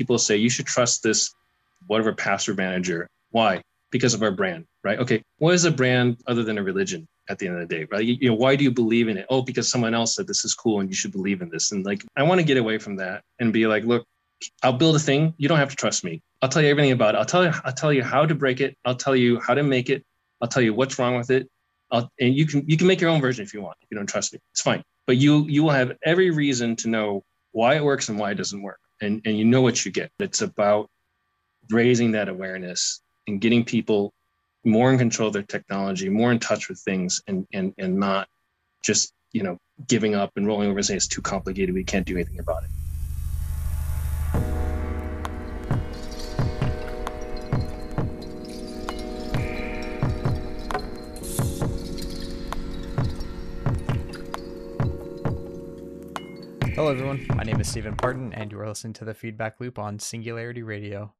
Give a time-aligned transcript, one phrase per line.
[0.00, 1.34] people say you should trust this
[1.86, 3.06] whatever password manager.
[3.32, 3.60] Why?
[3.90, 4.98] Because of our brand, right?
[4.98, 7.86] Okay, what is a brand other than a religion at the end of the day,
[7.90, 8.02] right?
[8.02, 9.26] You, you know, why do you believe in it?
[9.28, 11.72] Oh, because someone else said this is cool and you should believe in this.
[11.72, 14.06] And like, I want to get away from that and be like, look,
[14.62, 15.34] I'll build a thing.
[15.36, 16.22] You don't have to trust me.
[16.40, 17.18] I'll tell you everything about it.
[17.18, 17.52] I'll tell you.
[17.62, 18.74] I'll tell you how to break it.
[18.86, 20.02] I'll tell you how to make it.
[20.40, 21.46] I'll tell you what's wrong with it.
[21.90, 23.76] I'll, and you can you can make your own version if you want.
[23.82, 24.82] If you don't trust me, it's fine.
[25.06, 27.22] But you you will have every reason to know
[27.52, 30.10] why it works and why it doesn't work, and and you know what you get.
[30.18, 30.88] It's about
[31.70, 34.12] raising that awareness and getting people
[34.64, 38.28] more in control of their technology, more in touch with things, and and and not
[38.82, 41.74] just you know giving up and rolling over and saying it's too complicated.
[41.74, 42.70] We can't do anything about it.
[56.90, 57.36] Hello, everyone.
[57.36, 60.64] My name is Stephen Parton, and you are listening to the Feedback Loop on Singularity
[60.64, 61.14] Radio.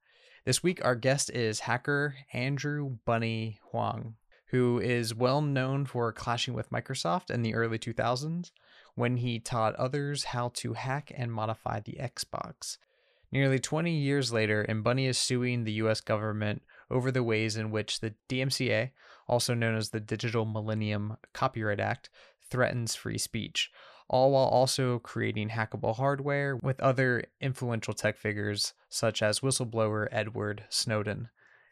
[0.44, 6.54] This week, our guest is hacker Andrew Bunny Huang, who is well known for clashing
[6.54, 8.50] with Microsoft in the early 2000s
[8.96, 12.78] when he taught others how to hack and modify the Xbox.
[13.30, 17.70] Nearly 20 years later, and Bunny is suing the US government over the ways in
[17.70, 18.90] which the DMCA,
[19.28, 22.10] also known as the Digital Millennium Copyright Act,
[22.50, 23.70] threatens free speech
[24.10, 30.64] all while also creating hackable hardware with other influential tech figures such as whistleblower Edward
[30.68, 31.28] Snowden.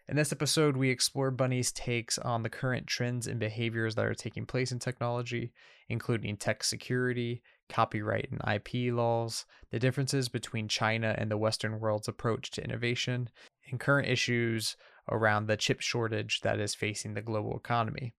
[0.09, 4.15] In this episode, we explore Bunny's takes on the current trends and behaviors that are
[4.15, 5.53] taking place in technology,
[5.89, 12.09] including tech security, copyright and IP laws, the differences between China and the Western world's
[12.09, 13.29] approach to innovation,
[13.69, 14.77] and current issues
[15.11, 18.15] around the chip shortage that is facing the global economy.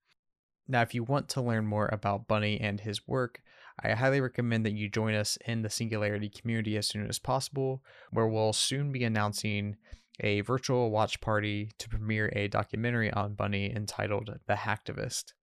[0.67, 3.41] Now, if you want to learn more about Bunny and his work,
[3.83, 7.83] I highly recommend that you join us in the Singularity community as soon as possible,
[8.11, 9.77] where we'll soon be announcing
[10.19, 15.33] a virtual watch party to premiere a documentary on Bunny entitled The Hacktivist.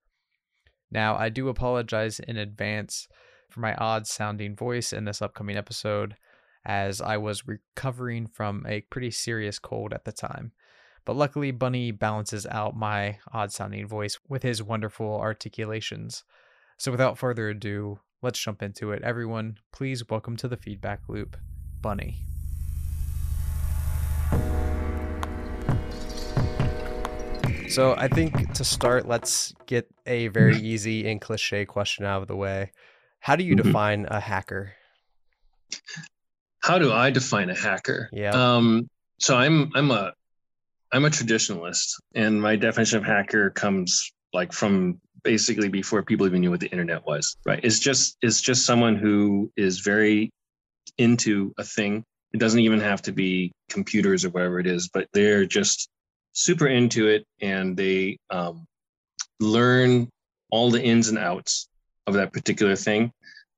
[0.91, 3.08] Now, I do apologize in advance
[3.48, 6.17] for my odd sounding voice in this upcoming episode,
[6.64, 10.52] as I was recovering from a pretty serious cold at the time.
[11.05, 16.25] But luckily, Bunny balances out my odd sounding voice with his wonderful articulations.
[16.77, 19.02] So, without further ado, let's jump into it.
[19.02, 21.36] Everyone, please welcome to the feedback loop,
[21.80, 22.16] Bunny.
[27.68, 32.28] So I think to start, let's get a very easy and cliche question out of
[32.28, 32.70] the way.
[33.20, 33.66] How do you mm-hmm.
[33.66, 34.72] define a hacker?
[36.60, 38.08] How do I define a hacker?
[38.12, 38.30] Yeah.
[38.30, 38.88] Um,
[39.18, 40.12] so I'm I'm a
[40.92, 46.41] I'm a traditionalist, and my definition of hacker comes like from basically before people even
[46.41, 47.61] knew what the internet was right?
[47.63, 50.31] It's just it's just someone who is very
[50.98, 52.05] into a thing.
[52.33, 55.89] It doesn't even have to be computers or whatever it is but they're just
[56.33, 58.67] super into it and they um,
[59.41, 60.09] learn
[60.51, 61.69] all the ins and outs
[62.07, 63.11] of that particular thing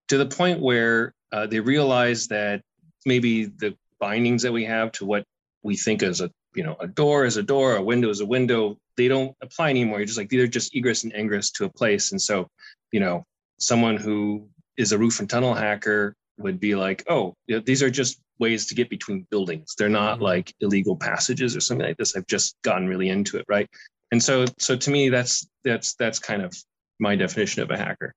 [0.08, 2.62] to the point where uh, they realize that
[3.04, 5.24] maybe the bindings that we have to what
[5.62, 8.26] we think as a you know a door is a door a window is a
[8.26, 9.98] window they don't apply anymore.
[9.98, 12.10] You're just like these are just egress and ingress to a place.
[12.10, 12.48] And so,
[12.92, 13.24] you know,
[13.58, 17.82] someone who is a roof and tunnel hacker would be like, oh, you know, these
[17.82, 19.74] are just ways to get between buildings.
[19.78, 20.24] They're not mm-hmm.
[20.24, 22.16] like illegal passages or something like this.
[22.16, 23.68] I've just gotten really into it, right?
[24.10, 26.54] And so, so to me, that's that's that's kind of
[26.98, 28.12] my definition of a hacker.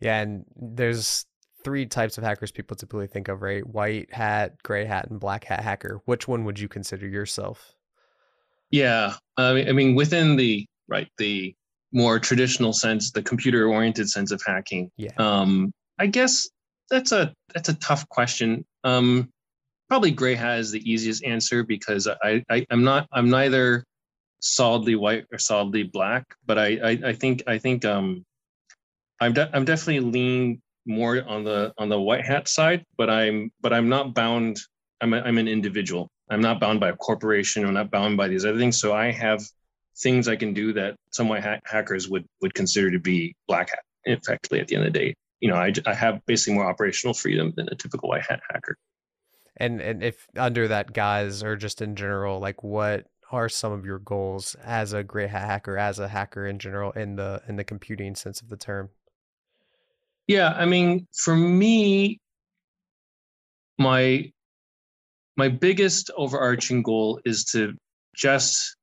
[0.00, 1.24] Yeah, and there's
[1.62, 3.66] three types of hackers people typically think of, right?
[3.66, 6.00] White hat, gray hat, and black hat hacker.
[6.04, 7.74] Which one would you consider yourself?
[8.74, 11.54] Yeah, I mean, I mean, within the right the
[11.92, 14.90] more traditional sense, the computer-oriented sense of hacking.
[14.96, 15.12] Yeah.
[15.16, 16.48] Um, I guess
[16.90, 18.64] that's a that's a tough question.
[18.82, 19.30] Um,
[19.88, 23.84] probably gray has the easiest answer because I, I I'm not I'm neither
[24.40, 28.24] solidly white or solidly black, but I I, I think I think um
[29.20, 33.52] I'm de- I'm definitely lean more on the on the white hat side, but I'm
[33.60, 34.58] but I'm not bound.
[35.00, 36.10] I'm a, I'm an individual.
[36.30, 37.64] I'm not bound by a corporation.
[37.64, 38.80] I'm not bound by these other things.
[38.80, 39.42] So I have
[39.98, 43.70] things I can do that some white ha- hackers would would consider to be black
[43.70, 43.80] hat.
[44.06, 47.14] Effectively, at the end of the day, you know, I, I have basically more operational
[47.14, 48.76] freedom than a typical white hat hacker.
[49.56, 53.84] And and if under that guise or just in general, like what are some of
[53.84, 57.56] your goals as a gray hat hacker, as a hacker in general, in the in
[57.56, 58.90] the computing sense of the term?
[60.26, 62.20] Yeah, I mean, for me,
[63.78, 64.32] my
[65.36, 67.74] my biggest overarching goal is to
[68.14, 68.76] just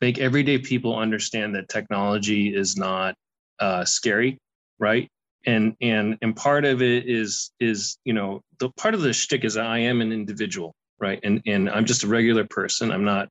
[0.00, 3.14] make everyday people understand that technology is not
[3.60, 4.38] uh, scary,
[4.78, 5.08] right?
[5.46, 9.44] and and and part of it is is you know the part of the shtick
[9.44, 11.20] is I am an individual, right?
[11.22, 12.90] And and I'm just a regular person.
[12.90, 13.28] I'm not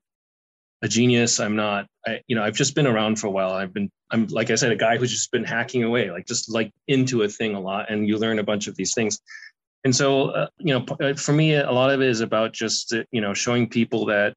[0.82, 1.40] a genius.
[1.40, 1.86] I'm not.
[2.06, 3.52] I, you know, I've just been around for a while.
[3.52, 3.90] I've been.
[4.10, 7.22] I'm like I said, a guy who's just been hacking away, like just like into
[7.22, 9.20] a thing a lot, and you learn a bunch of these things.
[9.86, 12.92] And so, uh, you know, uh, for me, a lot of it is about just
[12.92, 14.34] uh, you know showing people that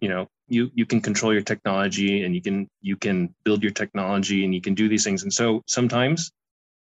[0.00, 3.72] you know you you can control your technology and you can you can build your
[3.72, 5.22] technology and you can do these things.
[5.22, 6.32] And so sometimes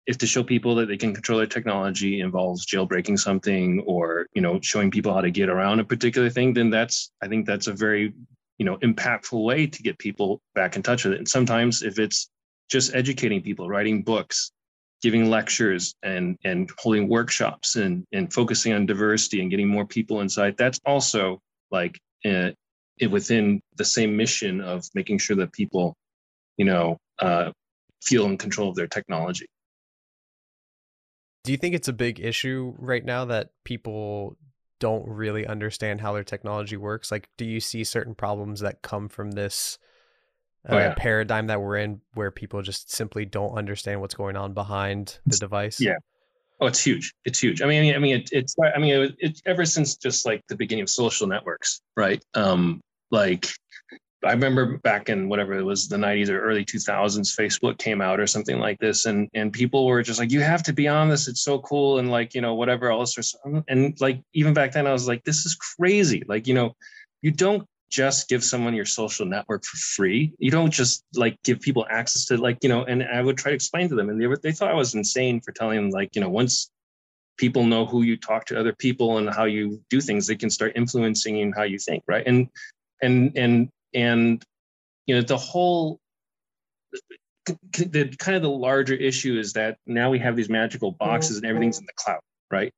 [0.08, 4.42] if to show people that they can control their technology involves jailbreaking something or you
[4.42, 7.68] know showing people how to get around a particular thing then that's i think that's
[7.68, 8.12] a very
[8.58, 12.00] you know impactful way to get people back in touch with it and sometimes if
[12.00, 12.30] it's
[12.68, 14.52] just educating people writing books
[15.01, 20.21] giving lectures and and holding workshops and and focusing on diversity and getting more people
[20.21, 21.39] inside that's also
[21.71, 22.50] like uh,
[23.09, 25.95] within the same mission of making sure that people
[26.57, 27.51] you know uh,
[28.03, 29.48] feel in control of their technology
[31.44, 34.38] do you think it's a big issue right now that people
[34.80, 37.12] don't really understand how their technology works?
[37.12, 39.77] Like, do you see certain problems that come from this
[40.69, 40.94] uh, oh, yeah.
[40.96, 45.38] paradigm that we're in where people just simply don't understand what's going on behind the
[45.38, 45.80] device?
[45.80, 45.96] Yeah.
[46.60, 47.13] Oh, it's huge.
[47.25, 47.63] It's huge.
[47.63, 50.56] I mean, I mean, it, it's, I mean, it, it, ever since just like the
[50.56, 52.24] beginning of social networks, right?
[52.36, 53.48] Um, like
[54.24, 58.19] I remember back in whatever it was the 90s or early 2000s, Facebook came out
[58.19, 61.10] or something like this, and and people were just like, "You have to be on
[61.10, 61.28] this.
[61.28, 63.18] It's so cool," and like you know whatever else.
[63.18, 63.63] Or something.
[63.68, 66.75] and like even back then, I was like, "This is crazy." Like you know,
[67.24, 70.33] you don't just give someone your social network for free.
[70.39, 72.83] You don't just like give people access to like you know.
[72.85, 74.95] And I would try to explain to them, and they were they thought I was
[74.95, 76.71] insane for telling them like you know once
[77.38, 80.49] people know who you talk to other people and how you do things, they can
[80.49, 82.25] start influencing how you think, right?
[82.25, 82.47] And
[83.01, 84.43] and and and
[85.05, 85.99] you know the whole
[87.45, 91.45] the kind of the larger issue is that now we have these magical boxes and
[91.45, 91.83] everything's mm-hmm.
[91.83, 92.19] in the cloud
[92.51, 92.71] right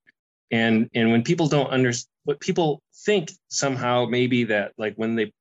[0.51, 5.31] and and when people don't understand what people think somehow maybe that like when they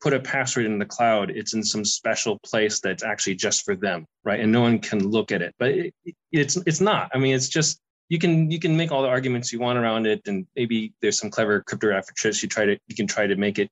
[0.00, 3.76] put a password in the cloud it's in some special place that's actually just for
[3.76, 5.94] them right and no one can look at it but it,
[6.32, 9.52] it's it's not i mean it's just you can you can make all the arguments
[9.52, 12.96] you want around it and maybe there's some clever cryptographic tricks you try to you
[12.96, 13.70] can try to make it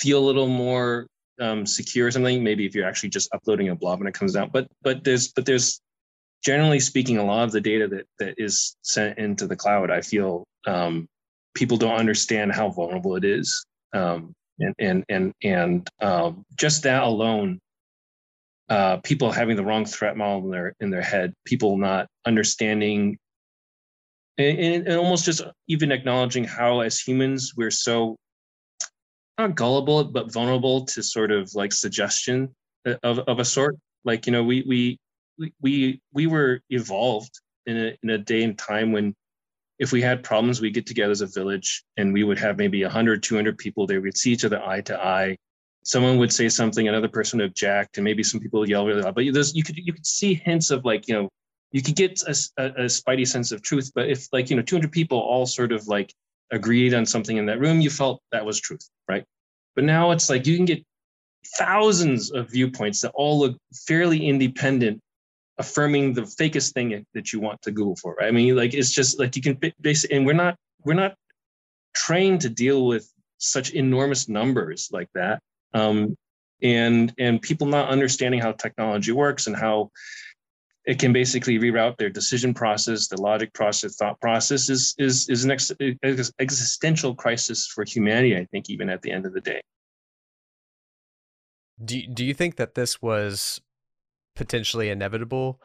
[0.00, 1.06] feel a little more
[1.40, 2.42] um, secure or something.
[2.42, 4.52] Maybe if you're actually just uploading a blob when it comes out.
[4.52, 5.80] But but there's but there's
[6.44, 10.00] generally speaking, a lot of the data that that is sent into the cloud, I
[10.00, 11.08] feel um,
[11.54, 13.64] people don't understand how vulnerable it is.
[13.92, 17.60] Um, and and and and um, just that alone,
[18.68, 23.18] uh, people having the wrong threat model in their in their head, people not understanding,
[24.38, 28.16] and, and almost just even acknowledging how as humans we're so
[29.38, 32.54] not gullible but vulnerable to sort of like suggestion
[33.02, 37.32] of, of a sort like you know we we we we were evolved
[37.66, 39.14] in a in a day and time when
[39.82, 42.82] if we had problems we'd get together as a village and we would have maybe
[42.82, 44.00] 100 200 people there.
[44.00, 45.36] We'd see each other eye to eye.
[45.84, 49.02] Someone would say something another person would object and maybe some people would yell really
[49.02, 49.16] loud.
[49.16, 51.28] But there's you could you could see hints of like you know
[51.72, 54.62] you could get a, a, a spidey sense of truth but if like you know
[54.62, 56.12] 200 people all sort of like
[56.52, 59.24] agreed on something in that room, you felt that was truth, right?
[59.74, 60.84] But now it's like you can get
[61.58, 63.56] thousands of viewpoints that all look
[63.88, 65.00] fairly independent,
[65.58, 68.14] affirming the fakest thing that you want to Google for.
[68.14, 68.28] Right?
[68.28, 71.14] I mean, like it's just like you can basically, and we're not we're not
[71.94, 75.40] trained to deal with such enormous numbers like that.
[75.74, 76.16] Um,
[76.62, 79.90] and and people not understanding how technology works and how
[80.84, 85.44] it can basically reroute their decision process, the logic process, thought process is is is
[85.44, 88.36] an ex- existential crisis for humanity.
[88.36, 89.60] I think even at the end of the day.
[91.84, 93.60] Do Do you think that this was
[94.34, 95.60] potentially inevitable,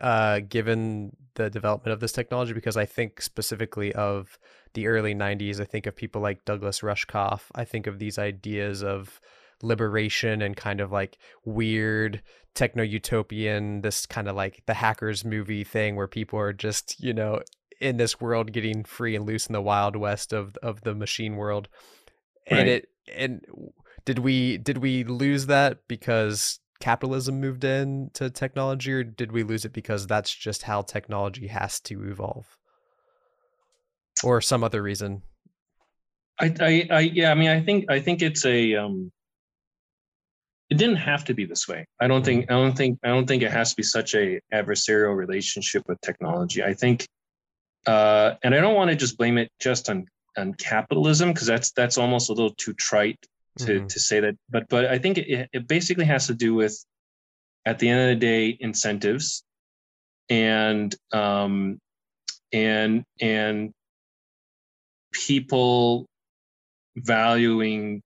[0.00, 2.52] uh, given the development of this technology?
[2.52, 4.38] Because I think specifically of
[4.74, 5.60] the early '90s.
[5.60, 7.42] I think of people like Douglas Rushkoff.
[7.54, 9.20] I think of these ideas of
[9.62, 12.22] liberation and kind of like weird
[12.54, 17.12] techno utopian this kind of like the hackers movie thing where people are just you
[17.14, 17.40] know
[17.80, 21.36] in this world getting free and loose in the wild west of of the machine
[21.36, 21.68] world
[22.50, 22.60] Right.
[22.60, 23.46] and it and
[24.04, 29.42] did we did we lose that because capitalism moved in to technology or did we
[29.42, 32.58] lose it because that's just how technology has to evolve
[34.22, 35.22] or some other reason
[36.38, 39.10] I, I, I yeah i mean i think i think it's a um
[40.68, 41.86] it didn't have to be this way.
[42.00, 42.52] I don't think mm-hmm.
[42.52, 46.00] I don't think I don't think it has to be such a adversarial relationship with
[46.00, 46.62] technology.
[46.62, 47.06] I think
[47.86, 50.06] uh, and I don't want to just blame it just on
[50.36, 53.24] on capitalism because that's that's almost a little too trite
[53.58, 53.86] to mm-hmm.
[53.86, 54.36] to say that.
[54.50, 56.84] But but I think it, it basically has to do with
[57.64, 59.42] at the end of the day incentives
[60.28, 61.78] and um,
[62.52, 63.72] and and
[65.12, 66.06] people
[66.96, 68.02] valuing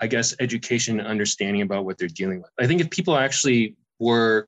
[0.00, 3.74] i guess education and understanding about what they're dealing with i think if people actually
[3.98, 4.46] were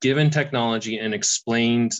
[0.00, 1.92] given technology and explained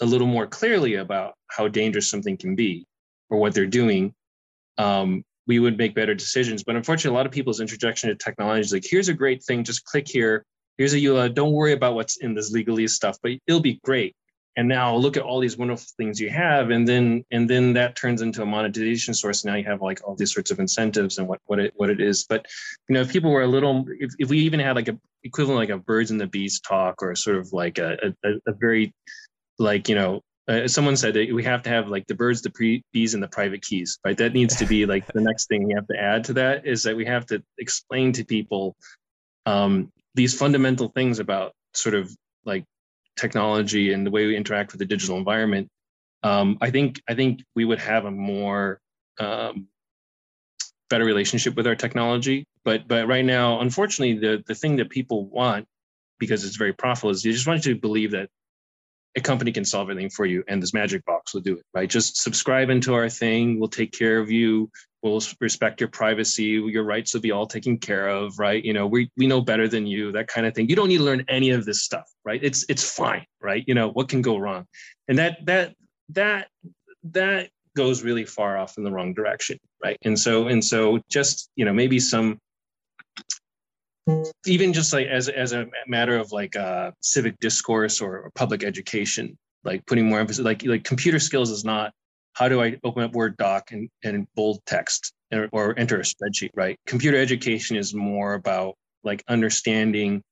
[0.00, 2.86] a little more clearly about how dangerous something can be
[3.30, 4.12] or what they're doing
[4.76, 6.64] um, we would make better decisions.
[6.64, 9.64] But unfortunately a lot of people's introduction to technology is like here's a great thing.
[9.64, 10.44] Just click here.
[10.78, 14.14] Here's a EULA don't worry about what's in this legalese stuff but it'll be great.
[14.56, 17.96] And now look at all these wonderful things you have and then and then that
[17.96, 19.44] turns into a monetization source.
[19.44, 22.00] Now you have like all these sorts of incentives and what what it what it
[22.00, 22.24] is.
[22.24, 22.46] But
[22.88, 25.58] you know if people were a little if, if we even had like a equivalent
[25.58, 28.94] like a birds and the bees talk or sort of like a a, a very
[29.58, 32.50] like you know uh, someone said that we have to have like the birds the
[32.50, 35.66] pre- bees and the private keys right that needs to be like the next thing
[35.66, 38.76] we have to add to that is that we have to explain to people
[39.46, 42.64] um, these fundamental things about sort of like
[43.16, 45.68] technology and the way we interact with the digital environment,
[46.22, 48.80] um, I think I think we would have a more
[49.18, 49.68] um,
[50.88, 52.46] better relationship with our technology.
[52.64, 55.66] But but right now, unfortunately, the the thing that people want
[56.18, 58.30] because it's very profitable is they just want you to believe that
[59.16, 61.88] a company can solve everything for you and this magic box will do it right?
[61.88, 63.58] Just subscribe into our thing.
[63.58, 64.70] We'll take care of you.
[65.02, 66.44] We'll respect your privacy.
[66.44, 68.64] Your rights will be all taken care of right?
[68.64, 70.68] You know we, we know better than you that kind of thing.
[70.68, 72.40] You don't need to learn any of this stuff right?
[72.42, 73.64] It's it's fine right?
[73.66, 74.66] You know what can go wrong?
[75.08, 75.74] And that that
[76.10, 76.48] that
[77.04, 79.98] that goes really far off in the wrong direction right?
[80.02, 82.38] And so and so just you know maybe some
[84.46, 88.64] even just like as as a matter of like uh, civic discourse or, or public
[88.64, 91.92] education, like putting more emphasis, like like computer skills is not
[92.34, 96.02] how do I open up Word doc and, and bold text or, or enter a
[96.02, 96.76] spreadsheet, right?
[96.86, 100.22] Computer education is more about like understanding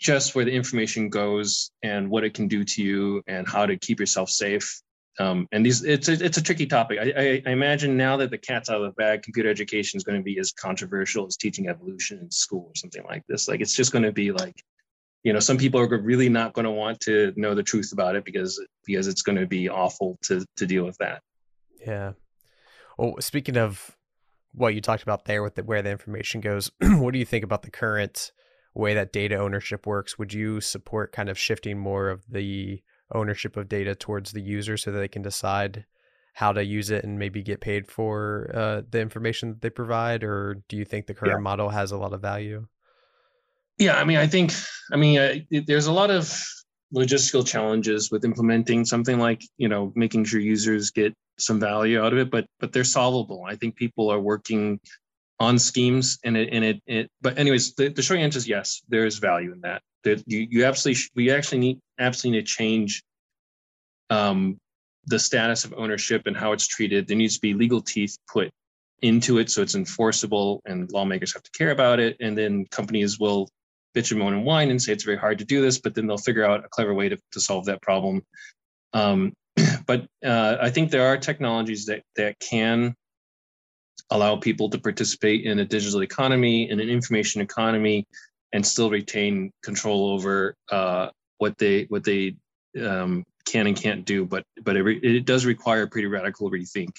[0.00, 3.76] just where the information goes and what it can do to you and how to
[3.76, 4.80] keep yourself safe
[5.18, 6.98] um, and these, it's a, it's a tricky topic.
[7.00, 10.04] I, I, I, imagine now that the cat's out of the bag, computer education is
[10.04, 13.48] going to be as controversial as teaching evolution in school or something like this.
[13.48, 14.62] Like it's just going to be like,
[15.24, 18.14] you know, some people are really not going to want to know the truth about
[18.14, 21.20] it because because it's going to be awful to to deal with that.
[21.84, 22.12] Yeah.
[22.96, 23.96] Well, speaking of
[24.52, 27.44] what you talked about there with the, where the information goes, what do you think
[27.44, 28.32] about the current
[28.74, 30.18] way that data ownership works?
[30.18, 32.82] Would you support kind of shifting more of the
[33.14, 35.84] ownership of data towards the user so that they can decide
[36.34, 40.22] how to use it and maybe get paid for uh, the information that they provide
[40.22, 41.42] or do you think the current yeah.
[41.42, 42.66] model has a lot of value
[43.78, 44.52] yeah i mean i think
[44.92, 45.34] i mean uh,
[45.66, 46.40] there's a lot of
[46.94, 52.12] logistical challenges with implementing something like you know making sure users get some value out
[52.12, 54.78] of it but but they're solvable i think people are working
[55.40, 58.82] on schemes and it and it, it but anyways the, the short answer is yes
[58.88, 59.82] there is value in that.
[60.04, 63.02] That you, you absolutely we actually need absolutely need to change
[64.10, 64.58] um,
[65.06, 67.06] the status of ownership and how it's treated.
[67.06, 68.50] There needs to be legal teeth put
[69.02, 73.18] into it so it's enforceable and lawmakers have to care about it and then companies
[73.20, 73.48] will
[73.96, 76.06] bitch and moan and whine and say it's very hard to do this but then
[76.06, 78.22] they'll figure out a clever way to, to solve that problem.
[78.92, 79.32] Um,
[79.86, 82.94] but uh, i think there are technologies that that can
[84.10, 88.06] allow people to participate in a digital economy, in an information economy,
[88.52, 92.36] and still retain control over uh, what they what they
[92.82, 94.24] um, can and can't do.
[94.24, 96.96] But but it, re- it does require a pretty radical rethink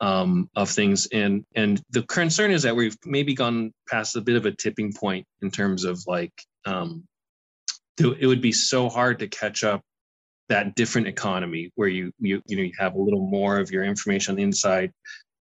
[0.00, 1.06] um, of things.
[1.12, 4.92] And and the concern is that we've maybe gone past a bit of a tipping
[4.92, 6.32] point in terms of like
[6.64, 7.04] um,
[7.98, 9.82] it would be so hard to catch up
[10.48, 13.84] that different economy where you you you know you have a little more of your
[13.84, 14.92] information on the inside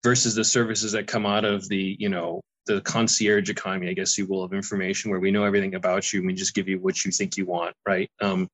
[0.02, 4.16] versus the services that come out of the you know the concierge economy i guess
[4.16, 6.78] you will of information where we know everything about you and we just give you
[6.78, 8.08] what you think you want right?
[8.20, 8.48] Um,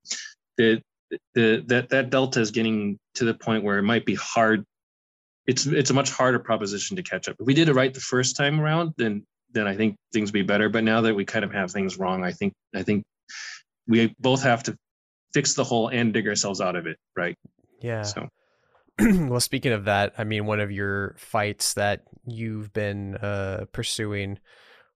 [0.56, 0.80] the,
[1.34, 4.64] the that that delta is getting to the point where it might be hard
[5.46, 7.36] it's it's a much harder proposition to catch up.
[7.38, 10.34] If we did it right the first time around then then i think things would
[10.34, 10.68] be better.
[10.68, 13.04] But now that we kind of have things wrong i think i think
[13.86, 14.76] we both have to
[15.32, 17.36] fix the hole and dig ourselves out of it right?
[17.80, 18.02] Yeah.
[18.02, 18.28] So
[19.28, 24.38] well, speaking of that, I mean, one of your fights that you've been uh, pursuing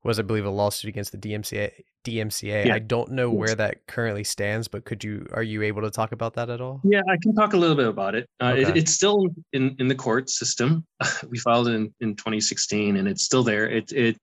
[0.02, 1.72] was, I believe, a lawsuit against the DMCA.
[2.04, 2.66] DMCA.
[2.66, 2.74] Yeah.
[2.74, 6.12] I don't know where that currently stands, but could you are you able to talk
[6.12, 6.80] about that at all?
[6.82, 8.26] Yeah, I can talk a little bit about it.
[8.40, 8.62] Uh, okay.
[8.62, 10.86] it it's still in in the court system.
[11.28, 13.68] we filed in in 2016, and it's still there.
[13.68, 14.16] It it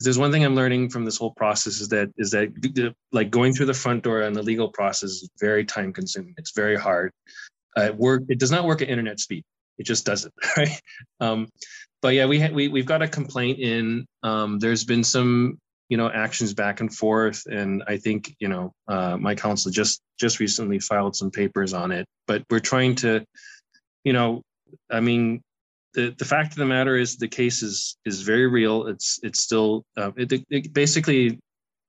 [0.00, 3.52] there's one thing I'm learning from this whole process is that is that like going
[3.52, 6.34] through the front door and the legal process is very time consuming.
[6.38, 7.12] It's very hard.
[7.76, 8.22] Uh, it work.
[8.28, 9.44] It does not work at internet speed.
[9.78, 10.34] It just doesn't.
[10.56, 10.80] Right.
[11.20, 11.48] Um,
[12.00, 14.06] but yeah, we ha- we we've got a complaint in.
[14.22, 15.58] Um, there's been some
[15.92, 20.00] you know actions back and forth and i think you know uh, my counsel just
[20.18, 23.22] just recently filed some papers on it but we're trying to
[24.02, 24.40] you know
[24.90, 25.42] i mean
[25.92, 29.42] the, the fact of the matter is the case is is very real it's it's
[29.42, 31.38] still uh, it, it basically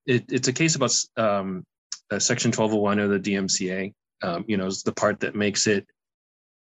[0.05, 1.63] it, it's a case about um,
[2.11, 5.85] uh, section 1201 of the dmca um, you know is the part that makes it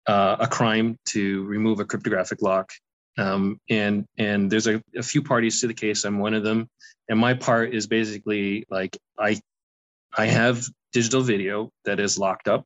[0.06, 2.70] uh, a crime to remove a cryptographic lock.
[3.18, 6.04] Um, and and there's a, a few parties to the case.
[6.04, 6.68] I'm one of them.
[7.08, 9.38] And my part is basically like i
[10.16, 12.64] i have digital video that is locked up.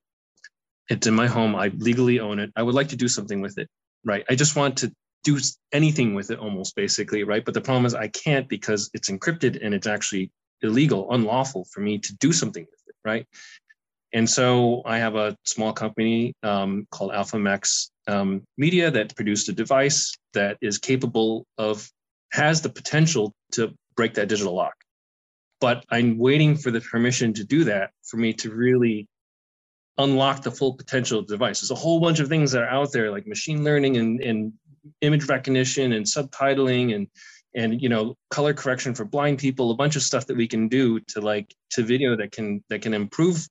[0.88, 1.56] It's in my home.
[1.56, 2.52] I legally own it.
[2.54, 3.68] I would like to do something with it
[4.06, 4.24] right?
[4.30, 4.92] I just want to
[5.24, 5.38] do
[5.72, 7.44] anything with it almost basically right?
[7.44, 10.30] But the problem is i can't because it's encrypted and it's actually
[10.62, 13.26] illegal unlawful for me to do something with it right
[14.16, 19.52] and so I have a small company um, called AlphaMax um, Media that produced a
[19.52, 21.86] device that is capable of,
[22.32, 24.72] has the potential to break that digital lock.
[25.60, 29.06] But I'm waiting for the permission to do that for me to really
[29.98, 31.60] unlock the full potential of the device.
[31.60, 34.54] There's a whole bunch of things that are out there like machine learning and, and
[35.02, 37.06] image recognition and subtitling and
[37.54, 40.68] and you know color correction for blind people a bunch of stuff that we can
[40.68, 43.48] do to like to video that can that can improve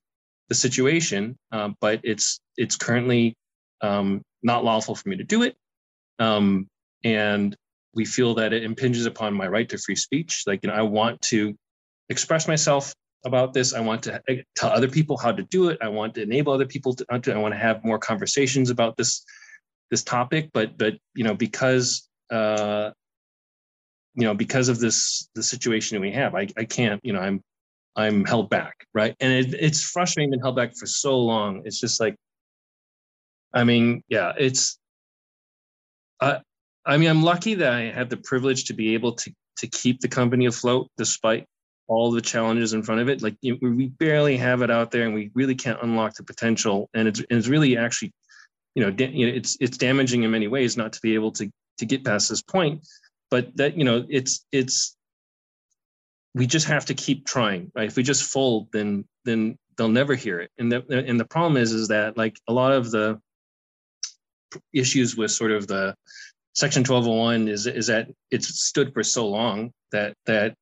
[0.50, 3.36] the situation, uh, but it's it's currently
[3.82, 5.56] um, not lawful for me to do it,
[6.20, 6.68] um,
[7.04, 7.56] and
[7.96, 10.44] we feel that it impinges upon my right to free speech.
[10.46, 11.56] Like, you know, I want to
[12.10, 12.94] express myself
[13.26, 13.74] about this.
[13.74, 15.80] I want to eh, tell other people how to do it.
[15.82, 17.06] I want to enable other people to.
[17.10, 19.26] Uh, to I want to have more conversations about this
[19.90, 20.50] this topic.
[20.54, 22.92] But but you know because uh,
[24.14, 27.00] you know because of this the situation that we have, I I can't.
[27.04, 27.42] You know, I'm
[27.96, 29.16] I'm held back, right?
[29.20, 31.62] And it, it's frustrating being held back for so long.
[31.66, 32.16] It's just like,
[33.54, 34.78] I mean, yeah, it's.
[36.20, 36.40] Uh,
[36.86, 40.02] I mean, I'm lucky that I have the privilege to be able to to keep
[40.02, 41.46] the company afloat despite
[41.88, 43.22] all the challenges in front of it.
[43.22, 46.90] Like you we barely have it out there, and we really can't unlock the potential.
[46.94, 48.14] And it's it's really actually,
[48.76, 51.32] you know, da- you know, it's it's damaging in many ways not to be able
[51.34, 52.86] to to get past this point.
[53.32, 54.95] But that you know, it's it's
[56.36, 57.88] we just have to keep trying right?
[57.88, 60.52] If we just fold then then they'll never hear it.
[60.58, 63.20] And the and the problem is is that like a lot of the
[64.74, 65.96] issues with sort of the
[66.54, 70.56] section 1201 is is that it's stood for so long that that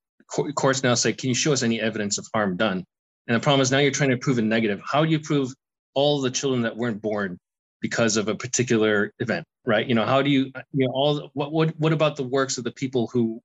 [0.55, 2.85] courts now say can you show us any evidence of harm done?
[3.27, 4.81] And the problem is now you're trying to prove a negative.
[4.85, 5.53] How do you prove
[5.93, 7.37] all the children that weren't born
[7.81, 9.87] because of a particular event right?
[9.87, 12.63] You know how do you you know all what what what about the works of
[12.63, 13.41] the people who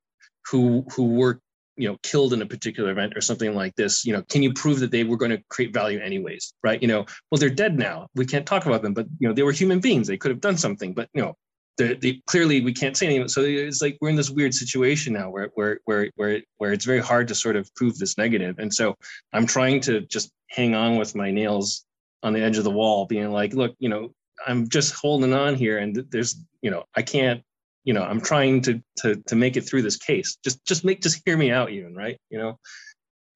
[0.50, 1.40] who who were
[1.78, 4.52] you know killed in a particular event or something like this you know can you
[4.52, 6.82] prove that they were going to create value anyways right?
[6.82, 8.08] You know well they're dead now.
[8.14, 10.06] We can't talk about them but you know they were human beings.
[10.06, 11.34] They could have done something but you know
[11.78, 13.28] they, they clearly we can't say anything.
[13.28, 16.84] So it's like we're in this weird situation now where where where where where it's
[16.84, 18.58] very hard to sort of prove this negative.
[18.58, 18.96] And so
[19.32, 21.84] i'm trying to just hang on with my nails
[22.22, 24.12] on the edge of the wall being like look you know
[24.46, 27.42] i'm just holding on here and there's you know i can't
[27.84, 30.36] you know i'm trying to to to make it through this case.
[30.44, 32.18] Just just make just hear me out even right?
[32.30, 32.58] You know?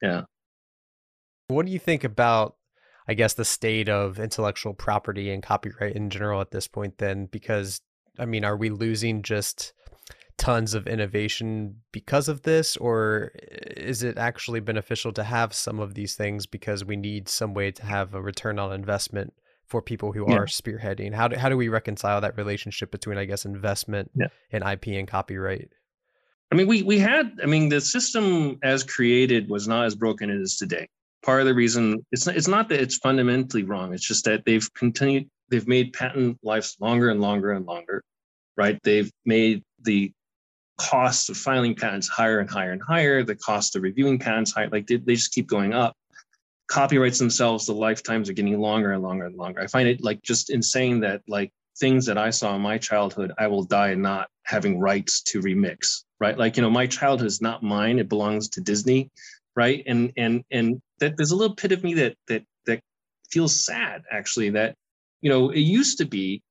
[0.01, 0.23] Yeah.
[1.49, 2.57] What do you think about
[3.09, 7.27] i guess the state of intellectual property and copyright in general at this point then?
[7.27, 7.81] Because
[8.19, 9.73] i mean are we losing just
[10.39, 12.77] tons of innovation because of this?
[12.77, 17.29] Or eh, is it actually beneficial to have some of these things because we need
[17.29, 19.35] some way to have a return on investment
[19.73, 20.37] for people who yeah.
[20.37, 21.15] are spearheading?
[21.15, 24.27] How do, how do we reconcile that relationship between, I guess, investment yeah.
[24.53, 25.71] and IP and copyright?
[26.53, 27.39] I mean, we we had.
[27.43, 30.87] I mean, the system as created was not as broken as it is today.
[31.25, 33.95] Part of the reason it's not, it's not that it's fundamentally wrong.
[33.95, 35.31] It's just that they've continued.
[35.49, 38.03] They've made patent lives longer and longer and longer,
[38.59, 38.79] right?
[38.85, 40.13] They've made the
[40.77, 43.25] cost of filing patents higher and higher and higher.
[43.25, 44.69] The cost of reviewing patents higher.
[44.69, 45.95] Like they, they just keep going up
[46.73, 49.61] copyrights themselves, the lifetimes are getting longer and longer and longer.
[49.61, 53.31] I find it like just insane that like things that I saw in my childhood,
[53.39, 56.37] I will die not having rights to remix, right?
[56.37, 57.99] Like, you know, my childhood is not mine.
[57.99, 59.11] It belongs to Disney,
[59.55, 59.83] right?
[59.87, 62.81] And and and that there's a little bit of me that that that
[63.31, 64.75] feels sad actually that,
[65.21, 66.43] you know, it used to be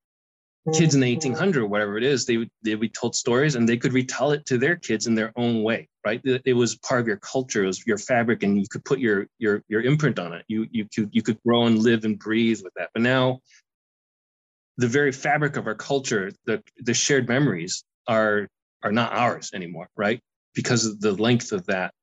[0.72, 1.30] kids in the mm-hmm.
[1.30, 3.94] 1800 or whatever it is, they would they would be told stories and they could
[3.94, 6.22] retell it to their kids in their own way, right?
[6.24, 9.28] It was part of your culture, it was your fabric, and you could put your
[9.40, 10.46] your your imprint on it.
[10.48, 12.90] You you could you could grow and live and breathe with that.
[12.94, 13.40] But now,
[14.78, 18.48] the very fabric of our culture, the the shared memories are
[18.84, 20.20] are not ours anymore, right?
[20.54, 21.94] Because of the length of that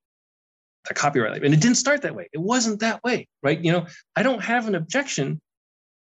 [0.87, 1.43] the copyright life.
[1.43, 2.29] And it didn't start that way.
[2.33, 3.61] It wasn't that way, right?
[3.61, 5.39] You know, I don't have an objection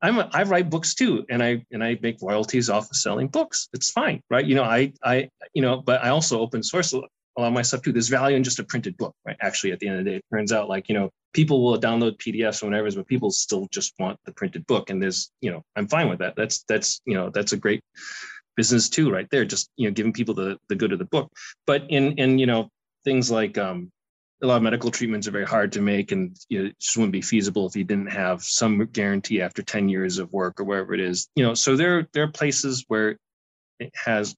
[0.02, 3.28] I'm a, I write books too, and I and I make royalties off of selling
[3.28, 3.68] books.
[3.72, 4.44] It's fine, right?
[4.44, 6.94] You know, I I you know, but I also open source
[7.36, 7.92] a myself to.
[7.92, 9.36] There's value in just a printed book, right?
[9.40, 11.78] Actually, at the end of the day, it turns out like, you know, people will
[11.78, 14.90] download PDFs or whatever, but people still just want the printed book.
[14.90, 16.34] And there's, you know, I'm fine with that.
[16.36, 17.82] That's, that's, you know, that's a great
[18.56, 19.44] business too, right there.
[19.44, 21.30] Just, you know, giving people the, the good of the book.
[21.66, 22.68] But in, in, you know,
[23.04, 23.90] things like, um,
[24.42, 26.96] a lot of medical treatments are very hard to make and you know, it just
[26.96, 30.64] wouldn't be feasible if you didn't have some guarantee after 10 years of work or
[30.64, 33.18] wherever it is you know so there there are places where
[33.78, 34.34] it has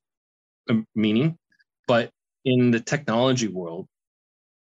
[0.69, 1.39] a meaning
[1.87, 2.11] but
[2.45, 3.87] in the technology world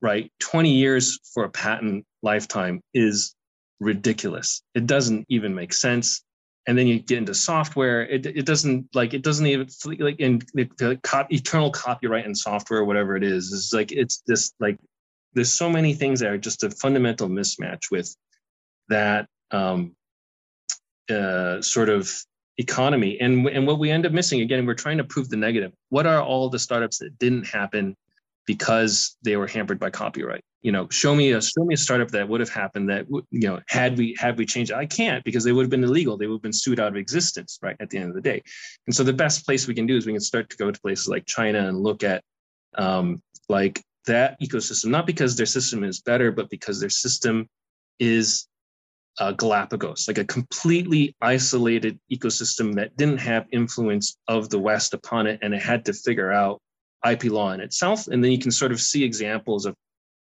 [0.00, 3.34] right 20 years for a patent lifetime is
[3.80, 4.62] ridiculous.
[4.74, 6.22] It doesn't even make sense.
[6.66, 10.42] And then you get into software it, it doesn't like it doesn't even like in
[10.52, 11.00] the, the
[11.30, 14.78] eternal copyright in software whatever it is is like it's this like
[15.32, 18.14] there's so many things that are just a fundamental mismatch with
[18.90, 19.94] that um,
[21.10, 22.10] uh, sort of
[22.58, 23.18] economy.
[23.20, 25.72] And, and what we end up missing, again, we're trying to prove the negative.
[25.88, 27.96] What are all the startups that didn't happen
[28.46, 30.42] because they were hampered by copyright?
[30.62, 33.48] You know, show me a show me a startup that would have happened that you
[33.48, 34.72] know had we had we changed.
[34.72, 36.16] I can't because they would have been illegal.
[36.16, 37.76] They would have been sued out of existence, right?
[37.78, 38.42] At the end of the day.
[38.88, 40.80] And so the best place we can do is we can start to go to
[40.80, 42.24] places like China and look at
[42.74, 47.46] um, like that ecosystem, not because their system is better, but because their system
[48.00, 48.48] is
[49.18, 55.26] uh, Galapagos, like a completely isolated ecosystem that didn't have influence of the West upon
[55.26, 56.60] it, and it had to figure out
[57.08, 58.08] IP law in itself.
[58.08, 59.74] And then you can sort of see examples of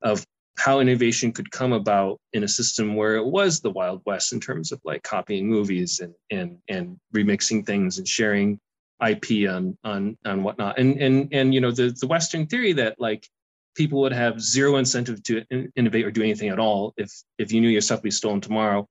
[0.03, 0.25] of
[0.59, 4.41] how innovation could come about in a system where it was the Wild West in
[4.41, 8.59] terms of like copying movies and and and remixing things and sharing
[9.07, 10.79] IP on on on whatnot.
[10.79, 13.27] And and and you know the the Western theory that like
[13.81, 15.43] people would have zero incentive to
[15.75, 18.41] innovate or do anything at all if if you knew your stuff would be stolen
[18.41, 18.87] tomorrow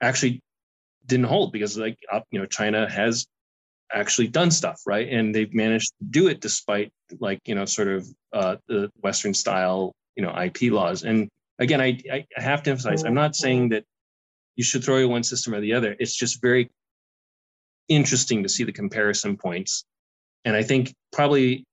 [0.00, 0.34] actually
[1.06, 1.96] didn't hold because like
[2.32, 3.26] you know china has
[3.92, 5.08] actually done stuff right?
[5.08, 9.34] And they've managed to do it despite like you know sort of uh, the western
[9.34, 11.04] style you know ip laws.
[11.04, 13.84] And again I, I have to emphasize i'm not saying that
[14.56, 15.96] you should throw away one system or the other.
[15.98, 16.70] It's just very
[17.88, 19.84] interesting to see the comparison points.
[20.44, 21.64] And i think probably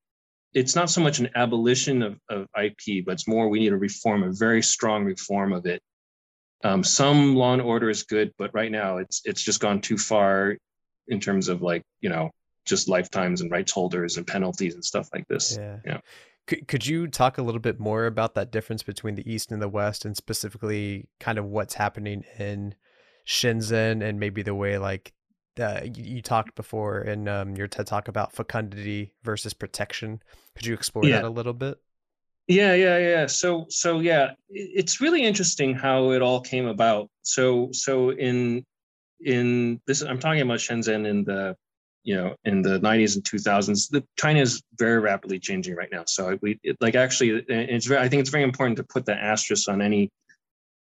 [0.54, 3.76] it's not so much an abolition of, of IP, but it's more we need a
[3.76, 5.80] reform, a very strong reform of it.
[6.64, 9.98] Um, some law and order is good, but right now it's it's just gone too
[9.98, 10.56] far
[11.08, 12.30] in terms of like you know
[12.64, 15.56] just lifetimes and rights holders and penalties and stuff like this.
[15.58, 15.78] Yeah.
[15.84, 15.98] yeah.
[16.46, 19.60] Could, could you talk a little bit more about that difference between the East and
[19.60, 22.74] the West, and specifically kind of what's happening in
[23.26, 25.12] Shenzhen and maybe the way like
[25.60, 30.22] uh, you, you, talked before in um, your TED talk about fecundity versus protection.
[30.54, 31.16] Could you explore yeah.
[31.16, 31.78] that a little bit?
[32.48, 33.26] Yeah, yeah, yeah.
[33.26, 37.08] So, so yeah, it's really interesting how it all came about.
[37.22, 38.64] So, so in
[39.20, 41.56] in this, I'm talking about Shenzhen in the
[42.02, 43.90] you know in the 90s and 2000s.
[43.90, 46.04] The China is very rapidly changing right now.
[46.06, 48.00] So we it, like actually, it's very.
[48.00, 50.10] I think it's very important to put the asterisk on any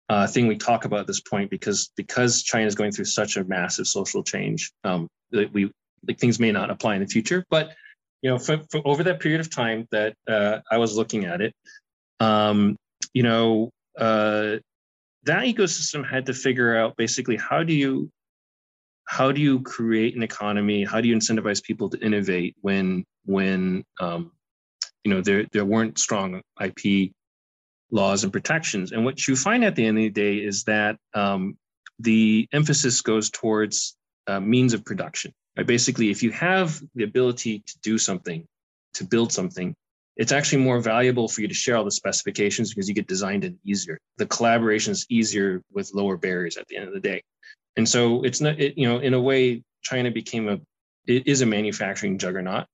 [0.09, 3.37] uh, thing we talk about at this point because because China is going through such
[3.37, 4.73] a massive social change.
[4.85, 5.71] Um, that we
[6.07, 7.75] like things may not apply in the future, but
[8.23, 11.43] you know, for, for over that period of time that uh, I was looking at
[11.43, 11.55] it,
[12.21, 12.77] um,
[13.12, 14.57] you know, uh,
[15.25, 18.11] that ecosystem had to figure out basically how do you
[19.07, 20.85] how do you create an economy?
[20.85, 24.33] How do you incentivize people to innovate when when um,
[25.05, 27.12] you know there there weren't strong IP
[27.95, 28.91] laws and protections.
[28.91, 31.57] And what you find at the end of the day is that um,
[32.01, 35.33] the emphasis goes towards uh, means of production.
[35.57, 35.67] Right?
[35.67, 38.45] Basically, if you have the ability to do something,
[38.95, 39.77] to build something,
[40.17, 43.45] it's actually more valuable for you to share all the specifications because you get designed
[43.45, 43.99] in easier.
[44.19, 47.23] The collaboration is easier with lower barriers at the end of the day.
[47.77, 50.61] And so it's not, it, you know, in a way, China became a,
[51.07, 52.67] it is a manufacturing juggernaut,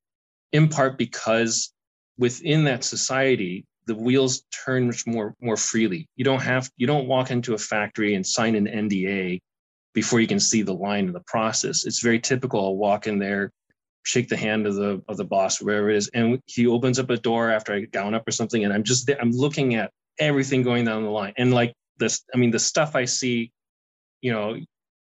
[0.53, 1.73] in part because
[2.19, 6.09] within that society, the wheels turn much more more freely.
[6.16, 9.40] You don't have you don't walk into a factory and sign an NDA
[9.95, 11.85] before you can see the line of the process.
[11.85, 12.61] It's very typical.
[12.61, 13.51] I'll walk in there,
[14.05, 17.11] shake the hand of the of the boss, wherever it is, and he opens up
[17.11, 19.90] a door after I gown up or something, and I'm just there, I'm looking at
[20.19, 21.33] everything going down the line.
[21.37, 23.51] And like this, I mean, the stuff I see,
[24.21, 24.59] you know,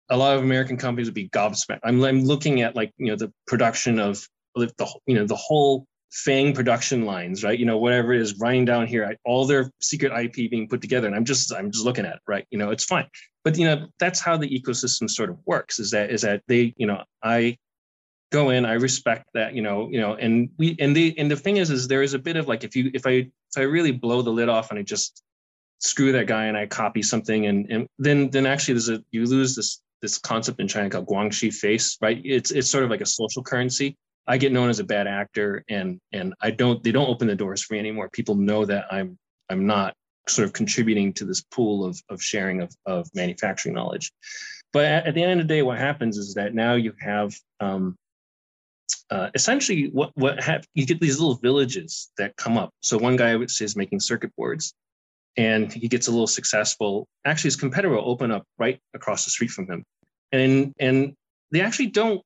[0.09, 1.79] a lot of American companies would be gobsmacked.
[1.83, 4.71] I'm I'm looking at like you know the production of the
[5.05, 7.59] you know the whole Fang production lines, right?
[7.59, 11.07] You know, whatever it is running down here, all their secret IP being put together.
[11.07, 12.45] And I'm just, I'm just looking at it, right?
[12.51, 13.05] You know, it's fine.
[13.43, 15.77] But you know, that's how the ecosystem sort of works.
[15.77, 17.57] Is that is that they, you know, I
[18.31, 21.35] go in, I respect that, you know, you know, and we and the and the
[21.35, 23.61] thing is, is there is a bit of like if you if I if I
[23.61, 25.21] really blow the lid off and I just
[25.79, 29.25] screw that guy and I copy something and and then then actually there's a you
[29.25, 32.21] lose this this concept in China called guanxi face, right?
[32.23, 35.63] It's it's sort of like a social currency I get known as a bad actor,
[35.69, 38.09] and and I don't they don't open the doors for me anymore.
[38.09, 39.17] People know that I'm
[39.49, 39.93] I'm not
[40.27, 44.11] sort of contributing to this pool of of sharing of of manufacturing knowledge.
[44.73, 47.33] But at, at the end of the day, what happens is that now you have
[47.59, 47.95] um,
[49.09, 50.39] uh, essentially what what
[50.73, 52.71] you get these little villages that come up.
[52.81, 54.73] So one guy is making circuit boards,
[55.37, 57.07] and he gets a little successful.
[57.25, 59.83] Actually, his competitor will open up right across the street from him,
[60.31, 61.13] and and
[61.51, 62.21] they actually don't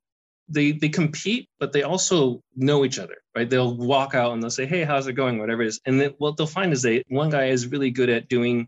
[0.49, 3.49] they they compete, but they also know each other, right?
[3.49, 6.13] They'll walk out and they'll say, "Hey, how's it going?" Whatever it is, and then
[6.17, 8.67] what they'll find is they one guy is really good at doing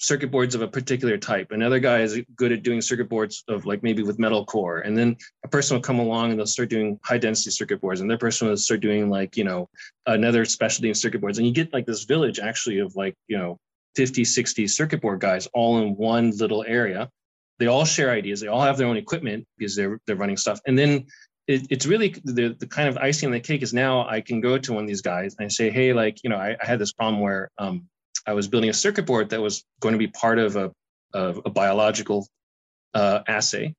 [0.00, 1.52] circuit boards of a particular type.
[1.52, 4.78] Another guy is good at doing circuit boards of like maybe with metal core.
[4.78, 8.00] And then a person will come along and they'll start doing high density circuit boards.
[8.00, 9.68] And their person will start doing like, you know,
[10.06, 11.36] another specialty in circuit boards.
[11.36, 13.58] And you get like this village actually of like, you know,
[13.94, 17.10] 50, 60 circuit board guys all in one little area.
[17.60, 18.40] They all share ideas.
[18.40, 20.58] They all have their own equipment because they're they're running stuff.
[20.66, 21.06] And then
[21.46, 24.40] it, it's really the, the kind of icing on the cake is now I can
[24.40, 26.66] go to one of these guys and I say, hey, like, you know, I, I
[26.66, 27.86] had this problem where um,
[28.26, 30.72] I was building a circuit board that was going to be part of a,
[31.12, 32.26] a biological
[32.94, 33.74] uh, assay,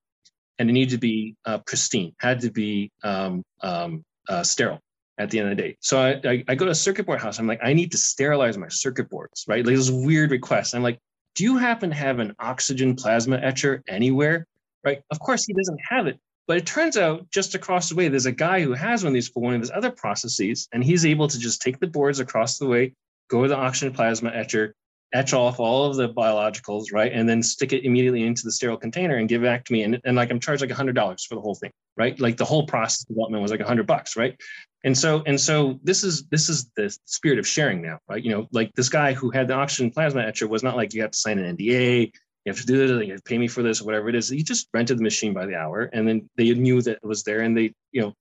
[0.60, 4.80] and it needed to be uh, pristine, had to be um, um, uh, sterile
[5.18, 5.78] at the end of the day.
[5.80, 7.40] So I, I, I, go to a circuit board house.
[7.40, 9.66] I'm like, I need to sterilize my circuit boards, right?
[9.66, 10.74] Like this weird request.
[10.74, 11.00] I'm like,
[11.36, 14.46] do you happen to have an oxygen plasma etcher anywhere?
[14.84, 15.02] Right?
[15.12, 16.20] Of course, he doesn't have it.
[16.48, 19.14] But it turns out just across the way, there's a guy who has one of
[19.14, 22.20] these for one of his other processes, and he's able to just take the boards
[22.20, 22.94] across the way,
[23.30, 24.76] go to the oxygen plasma etcher,
[25.14, 27.12] etch off all of the biologicals, right?
[27.12, 29.84] And then stick it immediately into the sterile container and give it back to me.
[29.84, 32.20] And, and like I'm charged like hundred dollars for the whole thing, right?
[32.20, 34.40] Like the whole process development was like hundred bucks, right?
[34.84, 38.24] And so and so this is this is the spirit of sharing now, right?
[38.24, 41.02] You know, like this guy who had the oxygen plasma etcher was not like you
[41.02, 42.12] have to sign an NDA,
[42.46, 44.16] you have to do this, you have to pay me for this, or whatever it
[44.16, 44.30] is.
[44.30, 47.24] He just rented the machine by the hour, and then they knew that it was
[47.24, 48.14] there, and they, you know,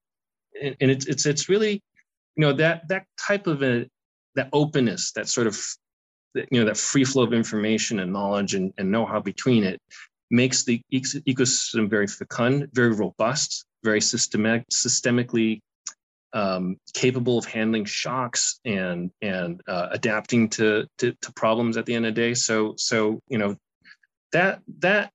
[0.61, 1.83] and, and it's it's it's really,
[2.37, 3.89] you know, that that type of a
[4.35, 5.59] that openness, that sort of
[6.35, 9.81] you know that free flow of information and knowledge and, and know-how between it
[10.31, 15.61] makes the ecosystem very fecund, very robust, very systematic, systemically
[16.33, 21.95] um, capable of handling shocks and and uh, adapting to, to, to problems at the
[21.95, 22.35] end of the day.
[22.35, 23.57] So so you know
[24.33, 25.11] that that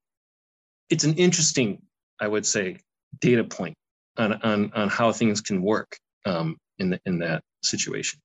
[0.90, 1.82] it's an interesting,
[2.20, 2.78] I would say,
[3.20, 3.76] data point
[4.18, 8.20] on on on how things can work um, in the, in that situation.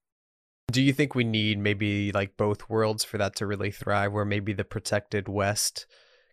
[0.71, 4.25] Do you think we need maybe like both worlds for that to really thrive, where
[4.25, 5.85] maybe the protected West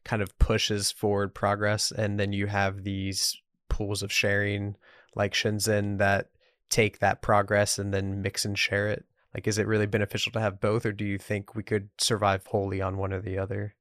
[0.04, 3.36] kind of pushes forward progress, and then you have these
[3.68, 4.76] pools of sharing
[5.14, 6.30] like Shenzhen that
[6.70, 9.04] take that progress and then mix and share it?
[9.34, 12.46] Like, is it really beneficial to have both, or do you think we could survive
[12.46, 13.74] wholly on one or the other?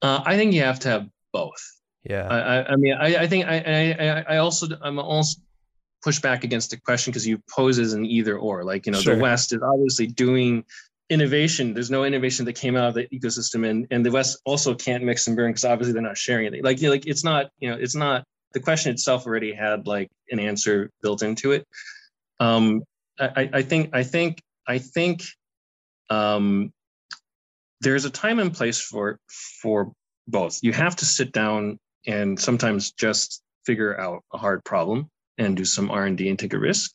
[0.00, 1.60] Uh, I think you have to have both.
[2.04, 2.26] Yeah.
[2.28, 5.40] I, I mean, I, I think I, I, I also, I'm also
[6.02, 8.64] push back against the question because you pose as an either or.
[8.64, 9.16] Like, you know, sure.
[9.16, 10.64] the West is obviously doing
[11.10, 11.74] innovation.
[11.74, 15.04] There's no innovation that came out of the ecosystem, and and the West also can't
[15.04, 16.64] mix and burn because obviously they're not sharing anything.
[16.64, 18.24] Like, you know, like it's not, you know, it's not.
[18.54, 21.66] The question itself already had like an answer built into it.
[22.40, 22.82] Um,
[23.20, 25.22] I, I think, I think, I think,
[26.08, 26.72] um,
[27.80, 29.18] there's a time and place for
[29.62, 29.92] for
[30.26, 30.60] both.
[30.62, 35.64] You have to sit down and sometimes just figure out a hard problem and do
[35.64, 36.92] some R&D and take a risk.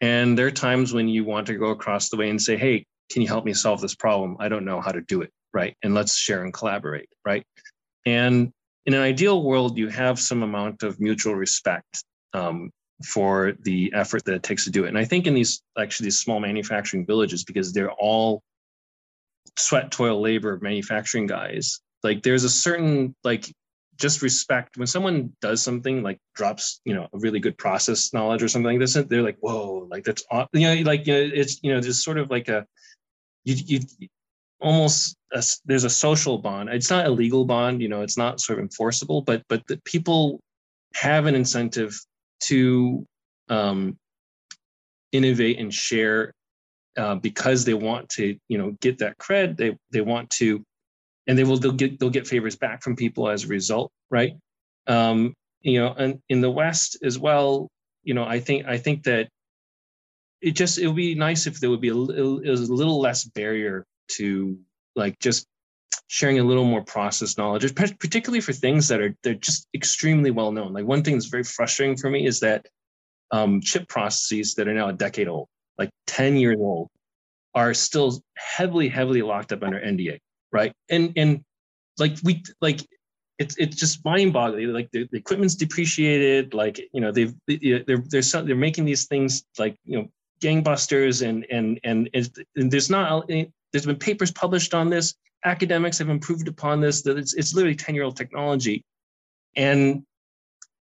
[0.00, 2.86] And there are times when you want to go across the way and say, "Hey,
[3.10, 4.36] can you help me solve this problem?
[4.38, 5.76] I don't know how to do it." Right?
[5.82, 7.44] And let's share and collaborate, right?
[8.06, 8.52] And
[8.86, 12.70] in an ideal world, you have some amount of mutual respect um,
[13.04, 14.88] for the effort that it takes to do it.
[14.88, 18.42] And I think in these actually these small manufacturing villages, because they're all
[19.56, 23.52] sweat, toil, labor manufacturing guys, like there's a certain like
[23.98, 28.42] just respect when someone does something like drops you know a really good process knowledge
[28.42, 31.62] or something like this they're like whoa like that's you know like you know it's
[31.62, 32.64] you know just sort of like a
[33.44, 34.08] you you
[34.60, 36.68] almost a, there's a social bond.
[36.68, 39.80] It's not a legal bond you know it's not sort of enforceable but but the
[39.84, 40.40] people
[40.94, 41.98] have an incentive
[42.44, 43.04] to
[43.48, 43.96] um,
[45.12, 46.32] innovate and share
[46.96, 50.64] uh, because they want to you know get that cred they they want to
[51.28, 54.32] and they will they'll get they'll get favors back from people as a result, right?
[54.86, 57.68] Um, you know, and in the West as well,
[58.02, 59.28] you know, I think I think that
[60.40, 63.24] it just it would be nice if there would be a little, a little less
[63.24, 64.58] barrier to
[64.96, 65.46] like just
[66.06, 70.50] sharing a little more process knowledge, particularly for things that are they're just extremely well
[70.50, 70.72] known.
[70.72, 72.66] Like one thing that's very frustrating for me is that
[73.30, 76.88] um, chip processes that are now a decade old, like 10 years old,
[77.54, 80.18] are still heavily, heavily locked up under NDA
[80.52, 80.72] right?
[80.88, 81.44] And and
[81.98, 82.80] like we like
[83.38, 84.72] it's it's just mind-boggling.
[84.72, 86.54] Like the, the equipment's depreciated.
[86.54, 90.08] Like you know they've they're they're they're making these things like you know
[90.40, 95.14] gangbusters and and and, and there's not uh, there's been papers published on this.
[95.44, 97.02] Academics have improved upon this.
[97.02, 98.84] That it's it's literally ten year old technology,
[99.56, 100.02] and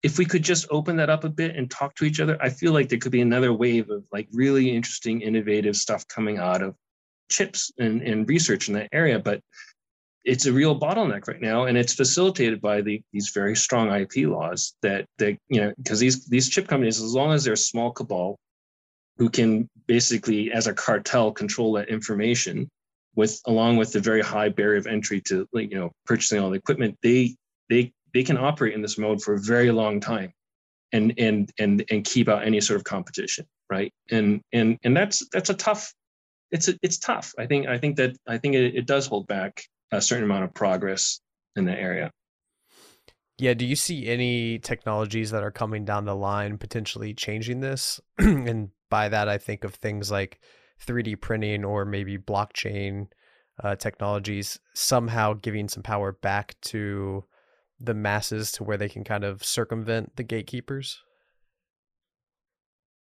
[0.02, 2.48] if we could just open that up a bit and talk to each other, I
[2.48, 6.62] feel like there could be another wave of like really interesting, innovative stuff coming out
[6.62, 6.74] of
[7.30, 9.18] chips and, and research in that area.
[9.18, 9.40] But
[10.24, 14.28] it's a real bottleneck right now, and it's facilitated by the, these very strong IP
[14.28, 17.90] laws that that you know because these these chip companies, as long as they're small
[17.90, 18.38] cabal
[19.16, 22.68] who can basically, as a cartel, control that information
[23.16, 26.58] with along with the very high barrier of entry to you know purchasing all the
[26.58, 27.34] equipment, they
[27.70, 30.32] they they can operate in this mode for a very long time
[30.92, 35.26] and and and and keep out any sort of competition right and and and that's
[35.32, 35.92] that's a tough
[36.50, 39.62] it's it's tough i think i think that i think it, it does hold back
[39.92, 41.20] a certain amount of progress
[41.56, 42.10] in the area
[43.38, 48.00] yeah do you see any technologies that are coming down the line potentially changing this
[48.18, 50.40] and by that i think of things like
[50.84, 53.06] 3d printing or maybe blockchain
[53.62, 57.24] uh, technologies somehow giving some power back to
[57.78, 61.02] the masses to where they can kind of circumvent the gatekeepers?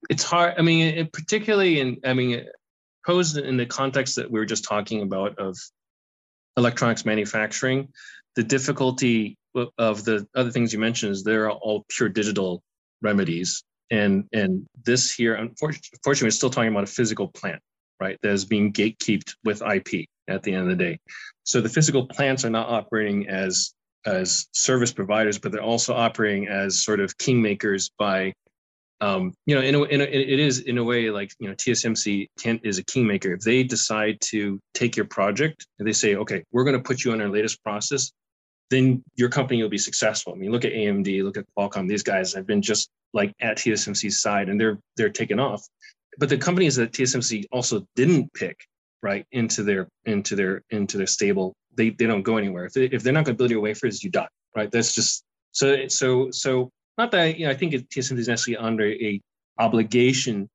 [0.09, 0.55] It's hard.
[0.57, 2.45] I mean, it, particularly in, I mean,
[3.05, 5.57] posed in the context that we were just talking about of
[6.57, 7.89] electronics manufacturing,
[8.35, 9.37] the difficulty
[9.77, 12.63] of the other things you mentioned is they're all pure digital
[13.01, 13.63] remedies.
[13.91, 17.61] And, and this here, unfortunately, we're still talking about a physical plant,
[17.99, 18.17] right?
[18.23, 20.99] That is being gatekept with IP at the end of the day.
[21.43, 23.73] So the physical plants are not operating as
[24.05, 28.33] as service providers, but they're also operating as sort of kingmakers by,
[29.01, 31.55] um, you know, in a, in a, it is in a way like you know
[31.55, 33.33] TSMC can, is a kingmaker.
[33.33, 37.03] If they decide to take your project and they say, okay, we're going to put
[37.03, 38.11] you on our latest process,
[38.69, 40.33] then your company will be successful.
[40.33, 41.89] I mean, look at AMD, look at Qualcomm.
[41.89, 45.65] These guys have been just like at TSMC's side, and they're they're taken off.
[46.19, 48.65] But the companies that TSMC also didn't pick
[49.01, 52.65] right into their into their into their stable they they don't go anywhere.
[52.65, 54.27] If, they, if they're not going to build your wafers, you die.
[54.55, 54.71] Right.
[54.71, 56.71] That's just so so so.
[56.97, 59.21] Not that you know, I think TSMC is necessarily under a
[59.59, 60.49] obligation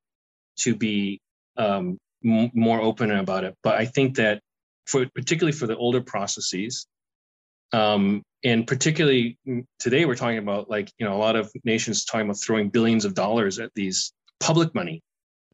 [0.60, 1.20] to be
[1.56, 4.40] um, m- more open about it, but I think that
[4.86, 6.86] for particularly for the older processes,
[7.72, 9.36] um, and particularly
[9.78, 13.04] today we're talking about like you know a lot of nations talking about throwing billions
[13.04, 15.02] of dollars at these public money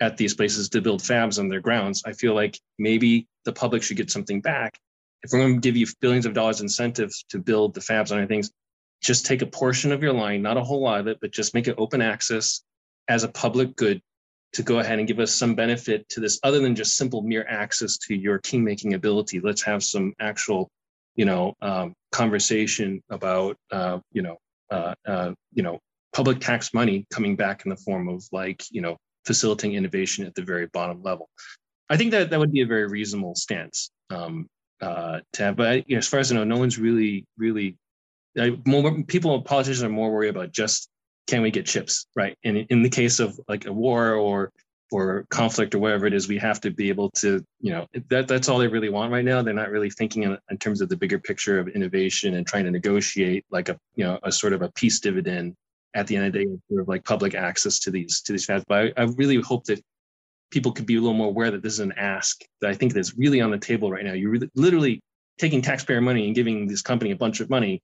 [0.00, 2.02] at these places to build fabs on their grounds.
[2.04, 4.78] I feel like maybe the public should get something back
[5.24, 8.26] if we're going to give you billions of dollars incentives to build the fabs on
[8.28, 8.50] things,
[9.04, 11.54] just take a portion of your line, not a whole lot of it, but just
[11.54, 12.62] make it open access
[13.08, 14.00] as a public good
[14.54, 17.44] to go ahead and give us some benefit to this other than just simple mere
[17.48, 19.40] access to your king making ability.
[19.40, 20.70] Let's have some actual,
[21.16, 24.38] you know, um, conversation about, uh, you know,
[24.70, 25.80] uh, uh, you know,
[26.14, 30.34] public tax money coming back in the form of like, you know, facilitating innovation at
[30.34, 31.28] the very bottom level.
[31.90, 33.90] I think that that would be a very reasonable stance.
[34.08, 34.48] Um,
[34.80, 35.56] uh, to have.
[35.56, 37.76] But you know, as far as I know, no one's really, really.
[38.66, 40.88] More people, politicians are more worried about just
[41.26, 42.36] can we get chips, right?
[42.44, 44.52] And in the case of like a war or
[44.92, 48.28] or conflict or whatever it is, we have to be able to, you know, that
[48.28, 49.42] that's all they really want right now.
[49.42, 52.64] They're not really thinking in, in terms of the bigger picture of innovation and trying
[52.64, 55.54] to negotiate like a, you know, a sort of a peace dividend
[55.94, 58.46] at the end of the day, sort of like public access to these to these
[58.46, 58.64] fabs.
[58.68, 59.82] But I, I really hope that
[60.50, 62.92] people could be a little more aware that this is an ask that I think
[62.92, 64.12] that's really on the table right now.
[64.12, 65.00] You're really, literally
[65.38, 67.82] taking taxpayer money and giving this company a bunch of money.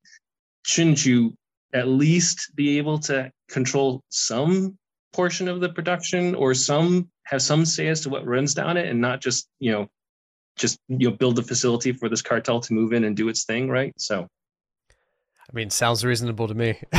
[0.65, 1.35] Shouldn't you
[1.73, 4.77] at least be able to control some
[5.13, 8.87] portion of the production or some have some say as to what runs down it
[8.87, 9.89] and not just, you know,
[10.57, 13.45] just you know build the facility for this cartel to move in and do its
[13.45, 13.93] thing, right?
[13.99, 14.29] So
[14.91, 16.79] I mean, sounds reasonable to me.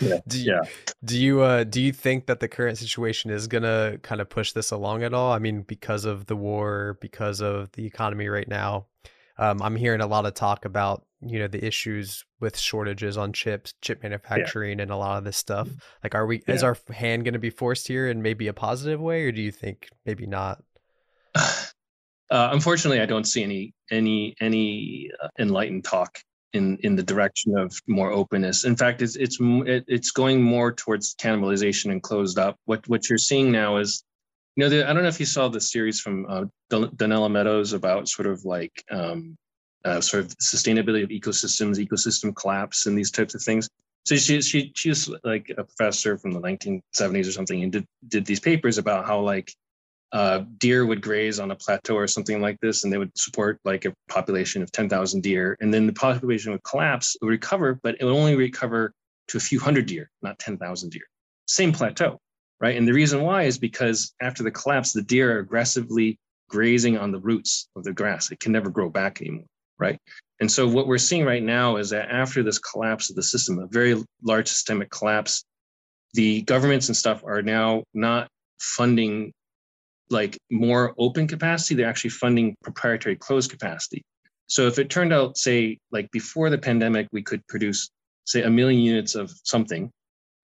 [0.00, 0.20] yeah.
[0.28, 0.60] do you, yeah.
[1.02, 4.52] Do you uh do you think that the current situation is gonna kind of push
[4.52, 5.32] this along at all?
[5.32, 8.86] I mean, because of the war, because of the economy right now,
[9.38, 13.32] um, I'm hearing a lot of talk about you know the issues with shortages on
[13.32, 14.84] chips, chip manufacturing, yeah.
[14.84, 15.68] and a lot of this stuff.
[16.02, 16.42] Like, are we?
[16.46, 16.54] Yeah.
[16.54, 19.42] Is our hand going to be forced here in maybe a positive way, or do
[19.42, 20.62] you think maybe not?
[22.28, 26.18] Uh, unfortunately, I don't see any any any uh, enlightened talk
[26.52, 28.64] in in the direction of more openness.
[28.64, 32.56] In fact, it's it's it's going more towards cannibalization and closed up.
[32.64, 34.02] What what you're seeing now is,
[34.56, 37.74] you know, the, I don't know if you saw the series from uh, Donella Meadows
[37.74, 39.36] about sort of like um,
[39.84, 43.68] uh, sort of sustainability of ecosystems, ecosystem collapse, and these types of things.
[44.06, 48.24] So she she she's like a professor from the 1970s or something, and did did
[48.24, 49.52] these papers about how like
[50.12, 53.60] uh, deer would graze on a plateau or something like this, and they would support
[53.64, 55.56] like a population of 10,000 deer.
[55.60, 58.92] And then the population would collapse, it would recover, but it would only recover
[59.28, 61.02] to a few hundred deer, not 10,000 deer.
[61.46, 62.20] Same plateau,
[62.60, 62.76] right?
[62.76, 67.12] And the reason why is because after the collapse, the deer are aggressively grazing on
[67.12, 68.30] the roots of the grass.
[68.30, 69.46] It can never grow back anymore,
[69.78, 69.98] right?
[70.40, 73.58] And so what we're seeing right now is that after this collapse of the system,
[73.58, 75.44] a very large systemic collapse,
[76.14, 78.28] the governments and stuff are now not
[78.58, 79.32] funding
[80.08, 84.02] like more open capacity, they're actually funding proprietary closed capacity.
[84.46, 87.90] So if it turned out, say, like before the pandemic, we could produce,
[88.24, 89.90] say, a million units of something,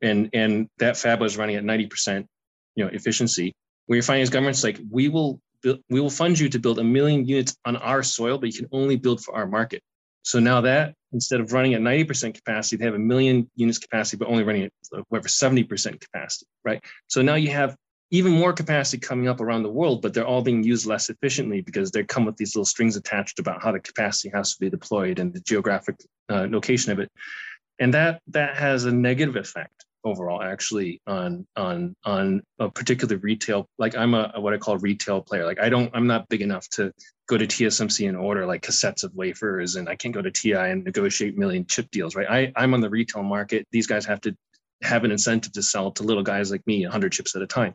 [0.03, 2.26] and and that fab was running at 90%,
[2.74, 3.55] you know, efficiency,
[3.86, 5.40] what you're finding governments like we will
[5.88, 8.68] we will fund you to build a million units on our soil, but you can
[8.72, 9.80] only build for our market.
[10.22, 14.16] So now that instead of running at 90% capacity, they have a million units capacity,
[14.16, 14.72] but only running at
[15.09, 16.82] whatever 70% capacity, right?
[17.07, 17.76] So now you have
[18.11, 21.61] even more capacity coming up around the world, but they're all being used less efficiently
[21.61, 24.70] because they come with these little strings attached about how the capacity has to be
[24.70, 25.96] deployed and the geographic
[26.28, 27.11] uh, location of it,
[27.78, 33.68] and that that has a negative effect overall actually on on on a particular retail
[33.78, 35.44] like i'm a what i call retail player.
[35.44, 36.92] Like i don't i'm not big enough to
[37.28, 40.53] go to tsmc and order like cassettes of wafers and i can't go to ti
[40.53, 42.28] and negotiate million chip deals right?
[42.28, 43.66] I, i'm on the retail market.
[43.70, 44.36] These guys have to
[44.82, 47.74] have an incentive to sell to little guys like me 100 chips at a time.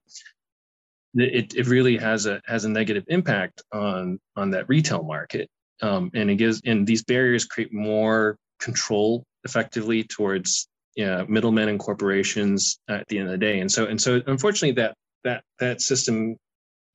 [1.15, 5.49] It, it really has a has a negative impact on on that retail market.
[5.81, 10.67] Um, and it gives and these barriers create more control effectively towards
[11.05, 14.71] know, middlemen and corporations at the end of the day and so and so unfortunately
[14.71, 16.35] that that that system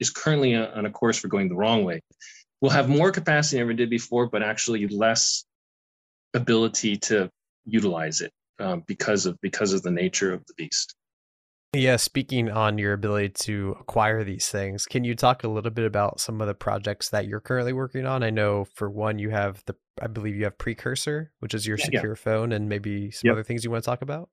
[0.00, 2.00] is currently on a course for going the wrong way
[2.60, 5.44] we'll have more capacity than ever did before but actually less
[6.34, 7.30] ability to
[7.64, 10.94] utilize it um, because of because of the nature of the beast.
[11.74, 15.86] Yeah, speaking on your ability to acquire these things, can you talk a little bit
[15.86, 18.22] about some of the projects that you're currently working on?
[18.22, 21.78] I know for one, you have the, I believe you have Precursor, which is your
[21.78, 22.16] yeah, secure yeah.
[22.22, 23.32] phone, and maybe some yep.
[23.32, 24.28] other things you want to talk about.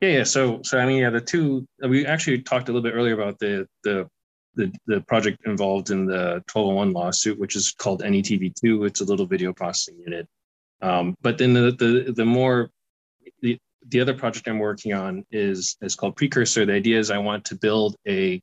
[0.00, 0.24] Yeah, yeah.
[0.24, 3.38] So, so I mean, yeah, the two we actually talked a little bit earlier about
[3.38, 4.08] the the
[4.56, 8.86] the, the project involved in the 1201 lawsuit, which is called NETV2.
[8.86, 10.26] It's a little video processing unit.
[10.82, 12.70] Um, but then the, the the more
[13.42, 13.58] the,
[13.88, 16.66] the other project I'm working on is is called Precursor.
[16.66, 18.40] The idea is I want to build a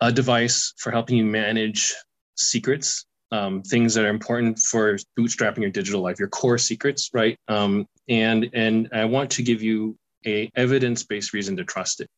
[0.00, 1.94] a device for helping you manage
[2.36, 7.36] secrets, um, things that are important for bootstrapping your digital life, your core secrets, right?
[7.48, 9.96] Um, and and I want to give you
[10.26, 12.08] a evidence based reason to trust it.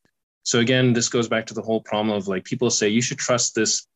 [0.45, 3.19] So again, this goes back to the whole problem of like people say you should
[3.19, 3.87] trust this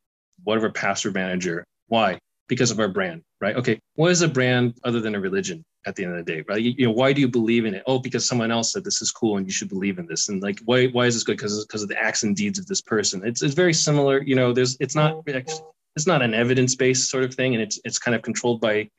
[0.43, 1.65] whatever password manager.
[1.87, 2.19] Why?
[2.47, 3.55] Because of our brand, right?
[3.57, 5.63] Okay, what is a brand other than a religion?
[5.87, 6.61] At the end of the day, right?
[6.61, 7.83] You, you, know, why do you believe in it?
[7.87, 10.27] Oh, because someone else said this is cool and you should believe in this.
[10.27, 11.37] And like, why why is this good?
[11.37, 13.25] Because because of the acts and deeds of this person.
[13.25, 14.21] It's it's very similar.
[14.21, 17.79] You know, there's it's not it's not an evidence based sort of thing, and it's
[17.85, 18.89] it's kind of controlled by,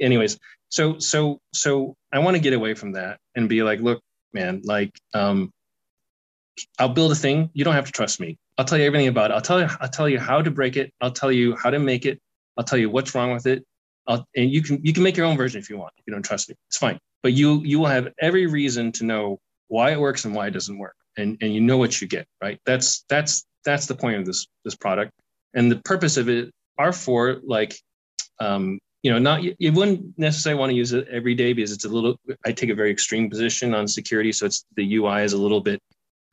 [0.00, 0.38] anyways.
[0.70, 4.60] So so so I want to get away from that and be like, look, man,
[4.64, 5.52] like um,
[6.80, 7.50] I'll build a thing.
[7.54, 8.38] You don't have to trust me.
[8.58, 9.34] I'll tell you everything about it.
[9.34, 10.92] I'll tell you I'll tell you how to break it.
[11.00, 12.20] I'll tell you how to make it.
[12.56, 13.64] I'll tell you what's wrong with it.
[14.06, 15.92] I'll, and you can you can make your own version if you want.
[15.98, 16.98] If you don't trust me, it's fine.
[17.22, 19.38] But you you will have every reason to know
[19.68, 22.26] why it works and why it doesn't work, and and you know what you get.
[22.42, 22.60] Right.
[22.66, 25.12] That's that's that's the point of this this product,
[25.54, 27.76] and the purpose of it are for like,
[28.40, 31.72] um, you know, not you, you wouldn't necessarily want to use it every day because
[31.72, 32.16] it's a little.
[32.44, 35.60] I take a very extreme position on security, so it's the UI is a little
[35.60, 35.80] bit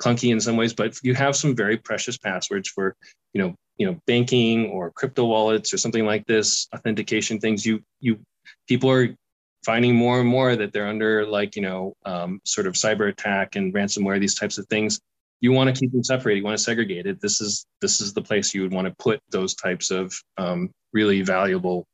[0.02, 2.96] clunky in some ways, but you have some very precious passwords for,
[3.34, 7.82] you know, you know, banking or crypto wallets or something like this, authentication things, you
[8.00, 8.20] you
[8.68, 9.16] people are
[9.64, 13.56] finding more and more that they're under like, you know, um, sort of cyber attack
[13.56, 15.00] and ransomware, these types of things.
[15.40, 16.40] You want to keep them separated.
[16.40, 17.20] You want to segregate it.
[17.20, 20.70] This is this is the place you would want to put those types of um,
[20.94, 21.88] really valuable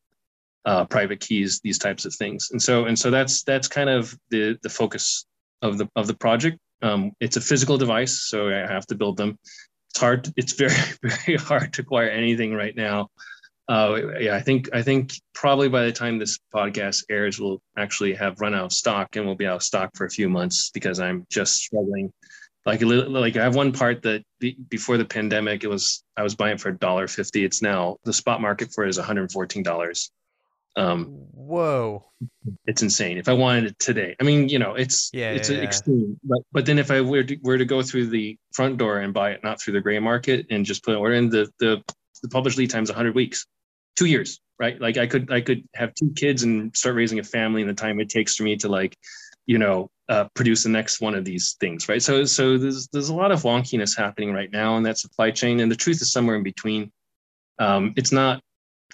[0.65, 2.49] uh, private keys, these types of things.
[2.51, 5.25] And so and so that's that's kind of the the focus
[5.61, 6.57] of the of the project.
[6.81, 9.37] Um, it's a physical device, so I have to build them.
[9.91, 10.31] It's hard.
[10.35, 13.09] It's very very hard to acquire anything right now.
[13.69, 18.13] Uh, yeah, I think I think probably by the time this podcast airs, we'll actually
[18.13, 20.71] have run out of stock, and we'll be out of stock for a few months
[20.73, 22.13] because I'm just struggling.
[22.65, 24.23] Like like I have one part that
[24.69, 27.43] before the pandemic, it was I was buying for a dollar fifty.
[27.43, 30.11] It's now the spot market for it is 114 dollars.
[30.77, 32.05] Um, Whoa,
[32.65, 33.17] it's insane.
[33.17, 36.19] If I wanted it today, I mean, you know, it's yeah, it's yeah, extreme.
[36.23, 39.13] But but then if I were to, were to go through the front door and
[39.13, 41.83] buy it, not through the gray market, and just put an order in, the the
[42.21, 43.45] the published lead time's is 100 weeks,
[43.95, 44.79] two years, right?
[44.79, 47.73] Like I could I could have two kids and start raising a family in the
[47.73, 48.95] time it takes for me to like,
[49.45, 52.01] you know, uh, produce the next one of these things, right?
[52.01, 55.59] So, so there's there's a lot of wonkiness happening right now in that supply chain,
[55.59, 56.91] and the truth is somewhere in between.
[57.59, 58.41] Um, it's not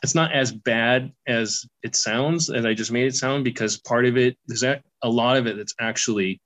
[0.03, 4.05] it's not as bad as it sounds, as I just made it sound, because part
[4.05, 6.39] of it there's a, lot of it that's actually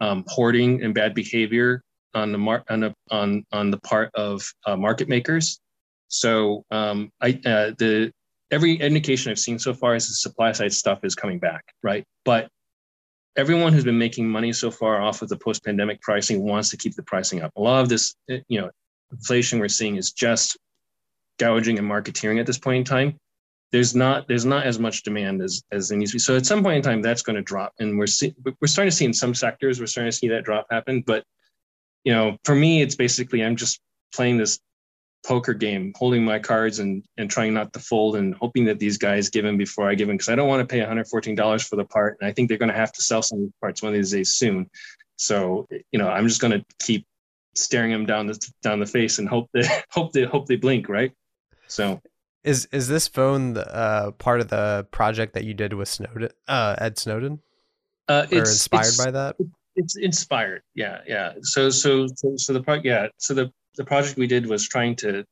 [0.00, 1.82] um, hoarding and bad behavior
[2.14, 5.60] on the mar- on, on on the part of uh, market makers.
[6.08, 8.12] So um, I uh, the
[8.50, 12.04] every indication I've seen so far is the supply side stuff is coming back, right?
[12.24, 12.48] But
[13.36, 16.94] everyone who's been making money so far off of the post-pandemic pricing wants to keep
[16.94, 17.52] the pricing up.
[17.56, 18.70] A lot of this, eh, you know,
[19.12, 20.56] inflation we're seeing is just
[21.38, 23.18] gouging and marketeering at this point in time.
[23.72, 26.20] There's not there's not as much demand as as there needs to be.
[26.20, 28.90] So at some point in time, that's going to drop, and we're see, we're starting
[28.90, 31.02] to see in some sectors we're starting to see that drop happen.
[31.02, 31.24] But
[32.04, 33.80] you know, for me, it's basically I'm just
[34.14, 34.60] playing this
[35.26, 38.98] poker game, holding my cards and and trying not to fold and hoping that these
[38.98, 41.76] guys give in before I give in because I don't want to pay $114 for
[41.76, 43.98] the part, and I think they're going to have to sell some parts one of
[43.98, 44.70] these days soon.
[45.16, 47.04] So you know, I'm just going to keep
[47.56, 50.88] staring them down the down the face and hope they hope they hope they blink,
[50.88, 51.12] right?
[51.66, 52.00] So.
[52.44, 56.76] Is is this phone uh, part of the project that you did with Snowden, uh,
[56.78, 57.40] Ed Snowden?
[58.08, 59.36] Uh, or inspired by that?
[59.74, 61.32] It's inspired, yeah, yeah.
[61.42, 63.08] So, so, so, so the part, yeah.
[63.18, 65.24] So the the project we did was trying to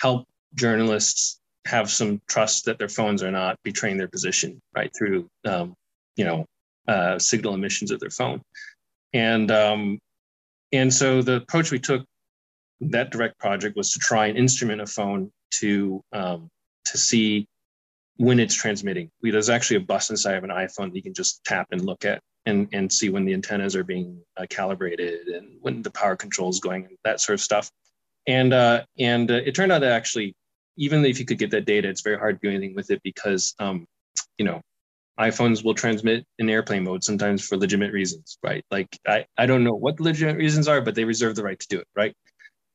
[0.00, 5.28] help journalists have some trust that their phones are not betraying their position right through
[5.44, 5.74] um,
[6.16, 6.46] you know
[6.86, 8.40] uh, signal emissions of their phone
[9.12, 9.98] and um,
[10.72, 12.04] and so the approach we took
[12.80, 15.30] that direct project was to try and instrument a phone
[15.60, 16.48] to um,
[16.86, 17.46] to see
[18.16, 19.10] when it's transmitting.
[19.22, 21.84] We, there's actually a bus inside of an iPhone that you can just tap and
[21.84, 25.90] look at and, and see when the antennas are being uh, calibrated and when the
[25.90, 27.70] power control is going and that sort of stuff.
[28.26, 30.34] And uh, and uh, it turned out that actually,
[30.76, 33.00] even if you could get that data, it's very hard to do anything with it
[33.02, 33.86] because um,
[34.36, 34.60] you know
[35.18, 38.64] iPhones will transmit in airplane mode sometimes for legitimate reasons, right?
[38.70, 41.58] Like I, I don't know what the legitimate reasons are, but they reserve the right
[41.58, 42.14] to do it, right?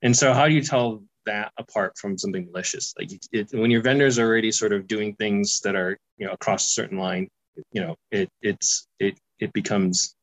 [0.02, 2.94] And so how do you tell that apart from something malicious?
[2.98, 6.34] Like it, when your vendors are already sort of doing things that are you know
[6.34, 7.28] across a certain line,
[7.72, 10.16] you know it it's it it becomes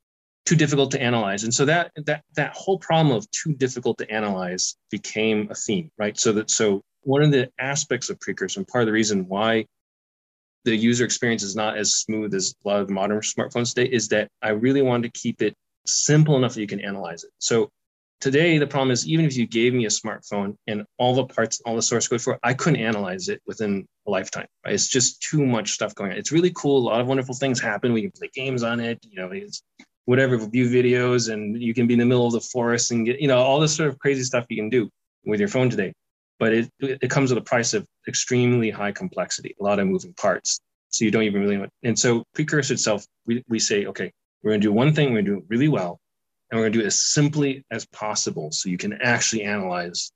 [0.47, 1.45] too difficult to analyze.
[1.45, 5.91] And so that that that whole problem of too difficult to analyze became a theme,
[5.99, 6.19] right?
[6.19, 9.67] So that so one of the aspects of precursor and part of the reason why
[10.65, 13.91] the user experience is not as smooth as a lot of the modern smartphones today
[13.91, 15.55] is that I really wanted to keep it
[15.87, 17.31] simple enough that you can analyze it.
[17.39, 17.71] So
[18.21, 21.61] today the problem is even if you gave me a smartphone and all the parts,
[21.65, 24.47] all the source code for it, I couldn't analyze it within a lifetime.
[24.65, 24.75] Right?
[24.75, 26.19] It's just too much stuff going on.
[26.19, 26.79] It's really cool.
[26.79, 27.93] A lot of wonderful things happen.
[27.93, 28.99] We can play games on it.
[29.03, 29.63] You know, it's
[30.05, 33.21] whatever view videos, and you can be in the middle of the forest and get
[33.21, 34.89] you know all this sort of crazy stuff you can do
[35.25, 35.93] with your phone today.
[36.39, 40.15] But it it comes with a price of extremely high complexity, a lot of moving
[40.15, 40.61] parts.
[40.91, 41.69] So you don't even really know.
[41.85, 44.11] And so precursor itself, we, we say, okay,
[44.43, 46.01] we're going to do one thing, we're going to do it really well,
[46.51, 50.13] and we're going to do it as simply as possible so you can actually analyze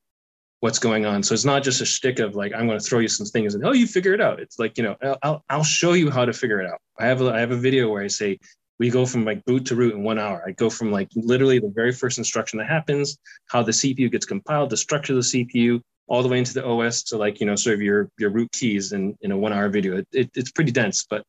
[0.60, 1.22] what's going on.
[1.22, 3.54] So it's not just a shtick of like, I'm going to throw you some things
[3.54, 4.40] and, oh, you figure it out.
[4.40, 6.78] It's like, you know, I'll, I'll show you how to figure it out.
[6.98, 8.38] I have, a, I have a video where I say,
[8.78, 10.42] we go from like boot to root in one hour.
[10.46, 13.18] I go from like literally the very first instruction that happens,
[13.48, 16.66] how the CPU gets compiled, the structure of the CPU, all the way into the
[16.66, 19.52] OS to like, you know, sort of your, your root keys in, in a one
[19.52, 19.98] hour video.
[19.98, 21.24] It, it, it's pretty dense, but,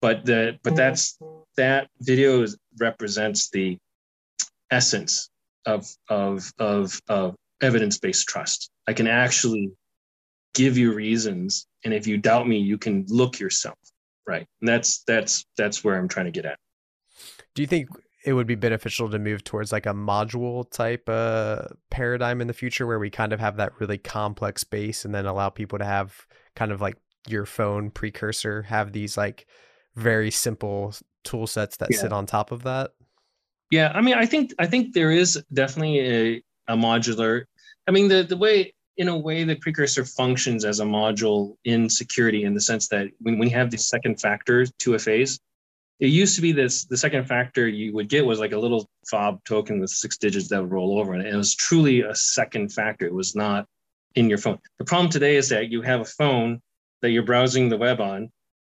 [0.00, 1.18] but the, but that's,
[1.56, 3.78] that video is, represents the
[4.70, 5.30] essence
[5.66, 8.70] of, of, of, of evidence-based trust.
[8.86, 9.70] I can actually
[10.54, 13.78] give you reasons, and if you doubt me, you can look yourself.
[14.26, 14.46] Right.
[14.60, 16.58] And that's that's that's where I'm trying to get at.
[17.54, 17.88] Do you think
[18.24, 22.52] it would be beneficial to move towards like a module type uh, paradigm in the
[22.52, 25.84] future where we kind of have that really complex base and then allow people to
[25.84, 26.96] have kind of like
[27.26, 29.46] your phone precursor have these like
[29.96, 30.94] very simple
[31.24, 31.98] tool sets that yeah.
[31.98, 32.92] sit on top of that
[33.70, 37.44] yeah i mean i think i think there is definitely a, a modular
[37.90, 41.90] I mean, the, the way, in a way, the precursor functions as a module in
[41.90, 45.40] security in the sense that when we have the second factor to a phase,
[45.98, 48.88] it used to be this the second factor you would get was like a little
[49.10, 52.72] fob token with six digits that would roll over and it was truly a second
[52.72, 53.06] factor.
[53.06, 53.66] It was not
[54.14, 54.58] in your phone.
[54.78, 56.62] The problem today is that you have a phone
[57.02, 58.30] that you're browsing the web on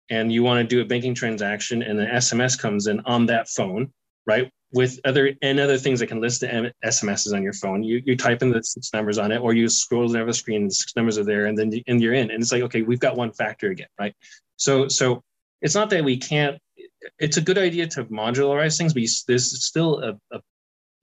[0.09, 3.49] and you want to do a banking transaction and an sms comes in on that
[3.49, 3.91] phone
[4.25, 7.83] right with other and other things that can list the SMSs on your phone.
[7.83, 10.67] You, you type in the six numbers on it, or you scroll over the screen,
[10.67, 12.29] the six numbers are there, and then you, and you're in.
[12.29, 14.13] And it's like, okay, we've got one factor again, right?
[14.57, 15.23] So so
[15.61, 16.59] it's not that we can't.
[17.17, 20.41] It's a good idea to modularize things, but there's still a, a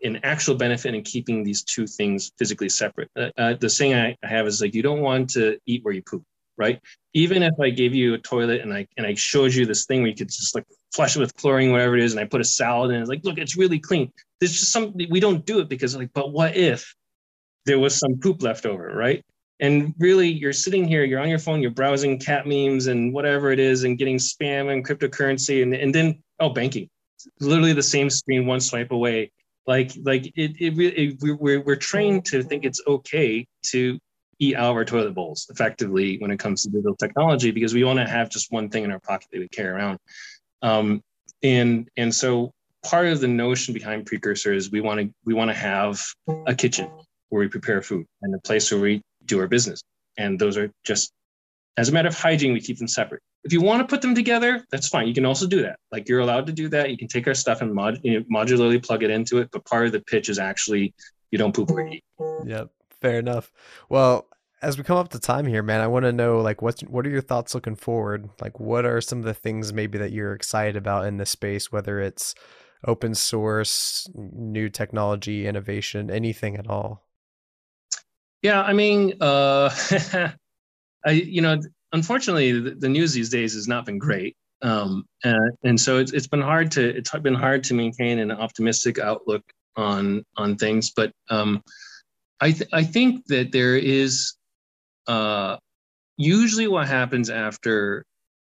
[0.02, 3.10] an actual benefit in keeping these two things physically separate.
[3.16, 6.02] Uh, uh, the saying I have is like, you don't want to eat where you
[6.02, 6.22] poop,
[6.58, 6.80] right?
[7.14, 10.02] Even if I gave you a toilet and I and I showed you this thing
[10.02, 12.40] where you could just like flush it with chlorine, whatever it is, and I put
[12.40, 14.12] a salad in, it's like, look, it's really clean.
[14.40, 16.94] There's just something we don't do it because like, but what if
[17.64, 19.24] there was some poop left over, right?
[19.58, 23.52] And really, you're sitting here, you're on your phone, you're browsing cat memes and whatever
[23.52, 26.88] it is, and getting spam and cryptocurrency, and, and then oh, banking,
[27.40, 29.32] literally the same screen, one swipe away.
[29.66, 33.98] Like like it it, it we're we're trained to think it's okay to
[34.38, 37.84] eat out of our toilet bowls effectively when it comes to digital technology because we
[37.84, 39.98] want to have just one thing in our pocket that we carry around.
[40.62, 41.02] Um,
[41.42, 42.52] and and so
[42.84, 46.02] part of the notion behind precursor is we want to we want to have
[46.46, 46.90] a kitchen
[47.28, 49.80] where we prepare food and a place where we do our business.
[50.18, 51.12] And those are just
[51.76, 53.22] as a matter of hygiene, we keep them separate.
[53.44, 55.06] If you want to put them together, that's fine.
[55.06, 55.78] You can also do that.
[55.92, 56.90] Like you're allowed to do that.
[56.90, 59.50] You can take our stuff and mod, you know, modularly plug it into it.
[59.52, 60.94] But part of the pitch is actually
[61.30, 62.02] you don't poop or eat.
[62.44, 62.70] Yep.
[63.00, 63.52] Fair enough.
[63.88, 64.28] Well,
[64.62, 67.06] as we come up to time here, man, I want to know like what's what
[67.06, 68.28] are your thoughts looking forward?
[68.40, 71.70] Like what are some of the things maybe that you're excited about in this space,
[71.70, 72.34] whether it's
[72.86, 77.06] open source, new technology, innovation, anything at all?
[78.42, 79.70] Yeah, I mean, uh,
[81.06, 81.60] I you know,
[81.92, 86.12] unfortunately, the, the, news these days has not been great, um, and, and so it's
[86.12, 89.42] it's been hard to it's been hard to maintain an optimistic outlook
[89.76, 90.92] on on things.
[90.94, 91.62] But um,
[92.40, 94.34] I th- I think that there is
[95.06, 95.56] uh,
[96.16, 98.04] usually what happens after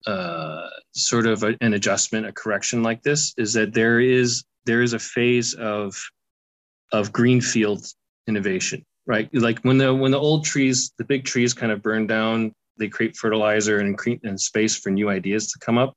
[0.06, 4.82] uh, sort of a, an adjustment, a correction like this, is that there is there
[4.82, 5.94] is a phase of
[6.92, 7.84] of greenfield
[8.26, 9.28] innovation, right?
[9.32, 12.88] Like when the when the old trees, the big trees, kind of burn down, they
[12.88, 15.96] create fertilizer and, and space for new ideas to come up.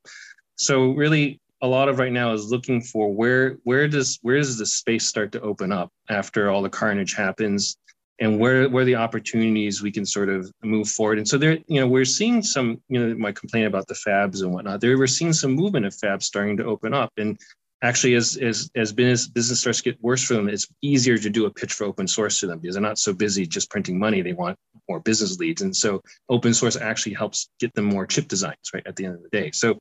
[0.55, 4.57] So really, a lot of right now is looking for where where does where does
[4.57, 7.77] the space start to open up after all the carnage happens?
[8.19, 11.17] And where where the opportunities we can sort of move forward?
[11.17, 14.41] And so there you know we're seeing some you know my complaint about the fabs
[14.41, 17.11] and whatnot there we're seeing some movement of fabs starting to open up.
[17.17, 17.37] And
[17.81, 21.29] actually as as as business business starts to get worse for them it's easier to
[21.29, 23.99] do a pitch for open source to them because they're not so busy just printing
[23.99, 24.21] money.
[24.21, 25.61] They want more business leads.
[25.61, 29.15] And so open source actually helps get them more chip designs right at the end
[29.15, 29.51] of the day.
[29.51, 29.77] So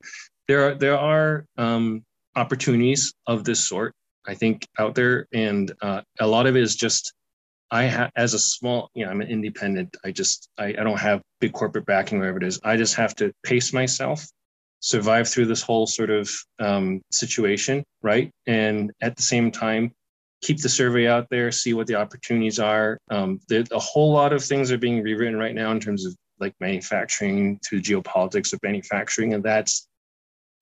[0.49, 2.03] there are there are um,
[2.37, 3.93] opportunities of this sort
[4.27, 7.13] i think out there and uh, a lot of it is just
[7.71, 9.97] I have, as a small, you know, I'm an independent.
[10.05, 12.61] I just, I, I don't have big corporate backing, whatever it is.
[12.63, 14.25] I just have to pace myself,
[14.79, 16.31] survive through this whole sort of
[16.61, 18.31] um, situation, right?
[18.47, 19.91] And at the same time,
[20.41, 22.99] keep the survey out there, see what the opportunities are.
[23.11, 26.55] Um, a whole lot of things are being rewritten right now in terms of like
[26.61, 29.89] manufacturing to geopolitics of manufacturing, and that's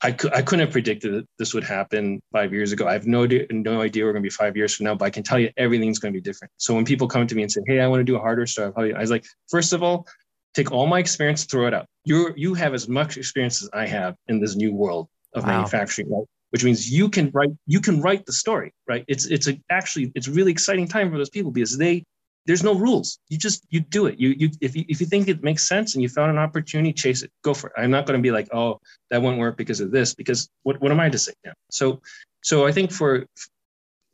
[0.03, 2.89] I, could, I couldn't have predicted that this would happen five years ago.
[2.89, 5.11] I have no, no idea we're going to be five years from now, but I
[5.11, 6.53] can tell you everything's going to be different.
[6.57, 8.47] So when people come to me and say, Hey, I want to do a hardware
[8.47, 10.07] startup, I was like, first of all,
[10.55, 11.87] take all my experience, throw it out.
[12.05, 15.59] You you have as much experience as I have in this new world of wow.
[15.59, 16.27] manufacturing, right?
[16.51, 19.05] Which means you can write you can write the story, right?
[19.09, 22.05] It's it's a, actually it's a really exciting time for those people because they
[22.47, 23.19] there's no rules.
[23.29, 24.19] You just you do it.
[24.19, 26.93] You you if you if you think it makes sense and you found an opportunity,
[26.93, 27.31] chase it.
[27.43, 27.75] Go for it.
[27.77, 28.81] I'm not going to be like, oh,
[29.11, 30.15] that won't work because of this.
[30.15, 31.53] Because what what am I to say now?
[31.71, 32.01] So
[32.43, 33.27] so I think for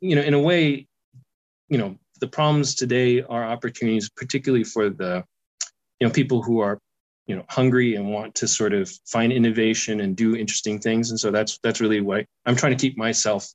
[0.01, 0.87] you know in a way,
[1.69, 5.23] you know the problems today are opportunities, particularly for the
[5.99, 6.79] you know people who are
[7.25, 11.09] you know hungry and want to sort of find innovation and do interesting things.
[11.09, 13.47] And so that's that's really why I'm trying to keep myself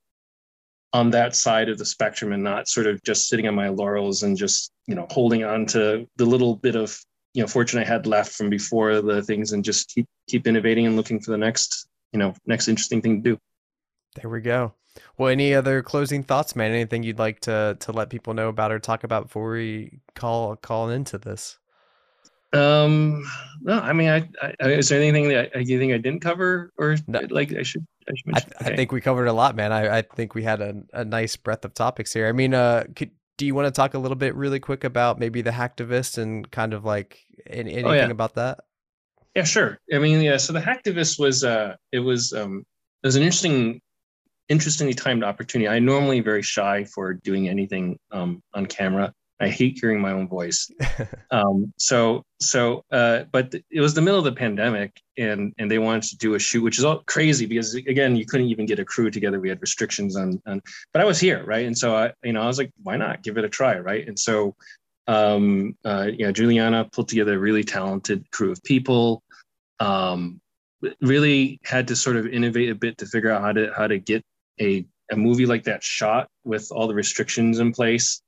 [0.95, 4.23] on that side of the spectrum and not sort of just sitting on my laurels
[4.23, 6.99] and just you know holding on to the little bit of
[7.35, 10.87] you know fortune I had left from before the things and just keep keep innovating
[10.87, 13.39] and looking for the next you know next interesting thing to do.
[14.15, 14.73] There we go.
[15.19, 16.71] Well, any other closing thoughts, man?
[16.71, 20.55] Anything you'd like to to let people know about or talk about before we call
[20.55, 21.59] call into this?
[22.53, 23.25] Um,
[23.63, 26.97] no, I mean, I, I is there anything that you think I didn't cover or
[27.09, 27.21] no.
[27.31, 27.85] like I should?
[28.09, 28.43] I, okay.
[28.61, 29.73] I, think we covered a lot, man.
[29.73, 32.29] I, I think we had a, a nice breadth of topics here.
[32.29, 35.19] I mean, uh, could, do you want to talk a little bit really quick about
[35.19, 38.09] maybe the hacktivist and kind of like anything oh, yeah.
[38.09, 38.61] about that?
[39.35, 39.81] Yeah, sure.
[39.93, 40.37] I mean, yeah.
[40.37, 42.65] So the hacktivist was uh, it was um,
[43.03, 43.81] it was an interesting,
[44.49, 45.69] interestingly timed opportunity.
[45.69, 49.13] I'm normally very shy for doing anything um, on camera.
[49.45, 50.71] I hate hearing my own voice.
[51.31, 55.79] um, so so, uh, but it was the middle of the pandemic, and and they
[55.79, 58.79] wanted to do a shoot, which is all crazy because again, you couldn't even get
[58.79, 59.41] a crew together.
[59.41, 61.67] We had restrictions on, on but I was here, right?
[61.67, 64.07] And so I, you know, I was like, why not give it a try, right?
[64.07, 64.55] And so,
[65.07, 69.23] um, uh, you know, Juliana pulled together a really talented crew of people.
[69.79, 70.41] Um,
[71.01, 73.99] really had to sort of innovate a bit to figure out how to how to
[73.99, 74.23] get
[74.61, 78.23] a a movie like that shot with all the restrictions in place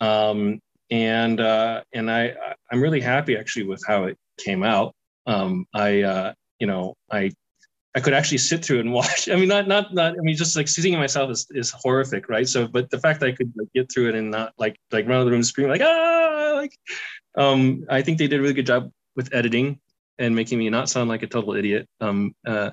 [0.00, 2.34] um, and uh, and I
[2.70, 4.94] I'm really happy actually with how it came out.
[5.26, 7.32] um, I uh, you know I
[7.96, 9.28] I could actually sit through and watch.
[9.28, 10.12] I mean, not not not.
[10.12, 12.48] I mean, just like seeing myself is, is horrific, right?
[12.48, 15.06] So, but the fact that I could like, get through it and not like like
[15.06, 16.76] run out of the room screaming like ah, like,
[17.36, 19.80] um, I think they did a really good job with editing
[20.18, 21.88] and making me not sound like a total idiot.
[22.00, 22.70] Um, uh,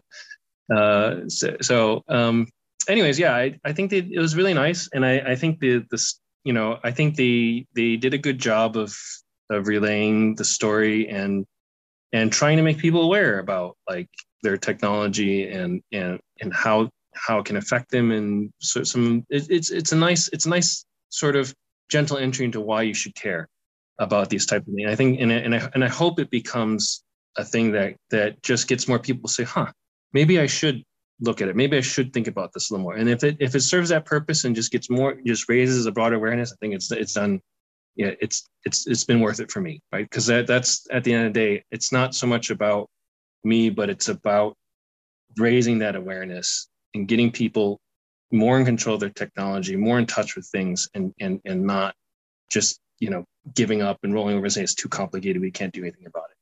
[0.73, 2.47] uh, so, so um,
[2.87, 5.85] anyways, yeah, I, I think they, it was really nice, and I, I think the
[5.89, 8.95] this you know I think they they did a good job of
[9.49, 11.45] of relaying the story and
[12.11, 14.09] and trying to make people aware about like
[14.41, 19.47] their technology and and and how how it can affect them and so some it,
[19.49, 21.53] it's it's a nice it's a nice sort of
[21.89, 23.47] gentle entry into why you should care
[23.99, 24.89] about these type of things.
[24.89, 27.03] I think and and I, and I hope it becomes
[27.37, 29.71] a thing that that just gets more people say, huh,
[30.11, 30.83] maybe I should
[31.19, 31.55] look at it.
[31.55, 32.95] Maybe I should think about this a little more.
[32.95, 35.91] And if it if it serves that purpose and just gets more, just raises a
[35.91, 37.39] broader awareness, I think it's it's done.
[37.95, 40.05] Yeah, it's it's it's been worth it for me, right?
[40.09, 42.89] Because that that's at the end of the day, it's not so much about
[43.43, 44.55] me, but it's about
[45.37, 47.79] raising that awareness and getting people
[48.31, 51.95] more in control of their technology, more in touch with things, and and and not
[52.51, 55.73] just you know giving up and rolling over and saying it's too complicated, we can't
[55.73, 56.37] do anything about it.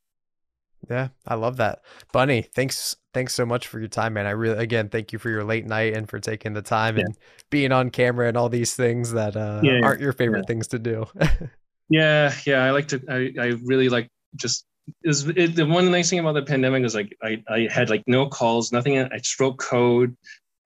[0.90, 1.82] Yeah, I love that.
[2.12, 4.26] Bunnie, thanks thanks so much for your time, man.
[4.26, 7.06] I really again thank you for your late night and for taking the time yeah.
[7.06, 7.18] and
[7.50, 10.48] being on camera and all these things that uh, yeah, aren't your favorite yeah.
[10.48, 11.06] things to do.
[11.90, 12.64] yeah, yeah.
[12.64, 14.66] I like to I, I really like just
[15.04, 18.04] is it, the one nice thing about the pandemic is like I, I had like
[18.08, 18.98] no calls, nothing.
[18.98, 20.16] I just wrote code.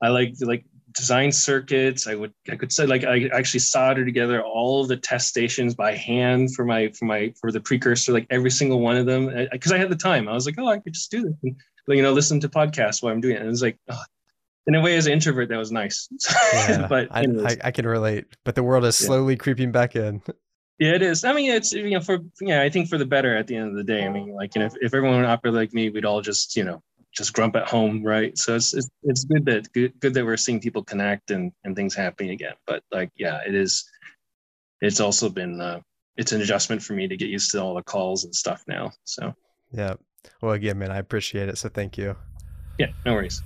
[0.02, 0.66] I like like
[0.96, 2.08] design circuits.
[2.08, 5.76] I would I could say like I actually solder together all of the test stations
[5.76, 9.28] by hand for my for my for the precursor, like every single one of them,
[9.52, 10.28] because I, I, had the time.
[10.28, 11.56] I was like, oh, I could just do this, and,
[11.88, 13.40] you know, listen to podcasts while I'm doing it.
[13.40, 14.02] And it was like, oh,
[14.68, 16.08] in a way, as an introvert, that was nice.
[16.54, 18.26] Yeah, but I, I, I, can relate.
[18.44, 19.38] But the world is slowly yeah.
[19.38, 20.22] creeping back in.
[20.80, 21.24] Yeah, it is.
[21.24, 23.70] I mean, it's you know for yeah, I think for the better at the end
[23.70, 24.06] of the day.
[24.06, 26.64] I mean, like you know, if, if everyone operated like me, we'd all just you
[26.64, 26.82] know
[27.16, 28.38] just grump at home, right?
[28.38, 31.76] So it's it's, it's good that good, good that we're seeing people connect and and
[31.76, 32.56] things happening again.
[32.68, 33.90] But like, yeah, it is.
[34.82, 35.80] It's also been uh,
[36.18, 38.92] it's an adjustment for me to get used to all the calls and stuff now.
[39.06, 39.34] So
[39.72, 39.96] yeah.
[40.42, 41.58] Well, again, man, I appreciate it.
[41.58, 42.16] So thank you.
[42.78, 43.42] Yeah, no worries.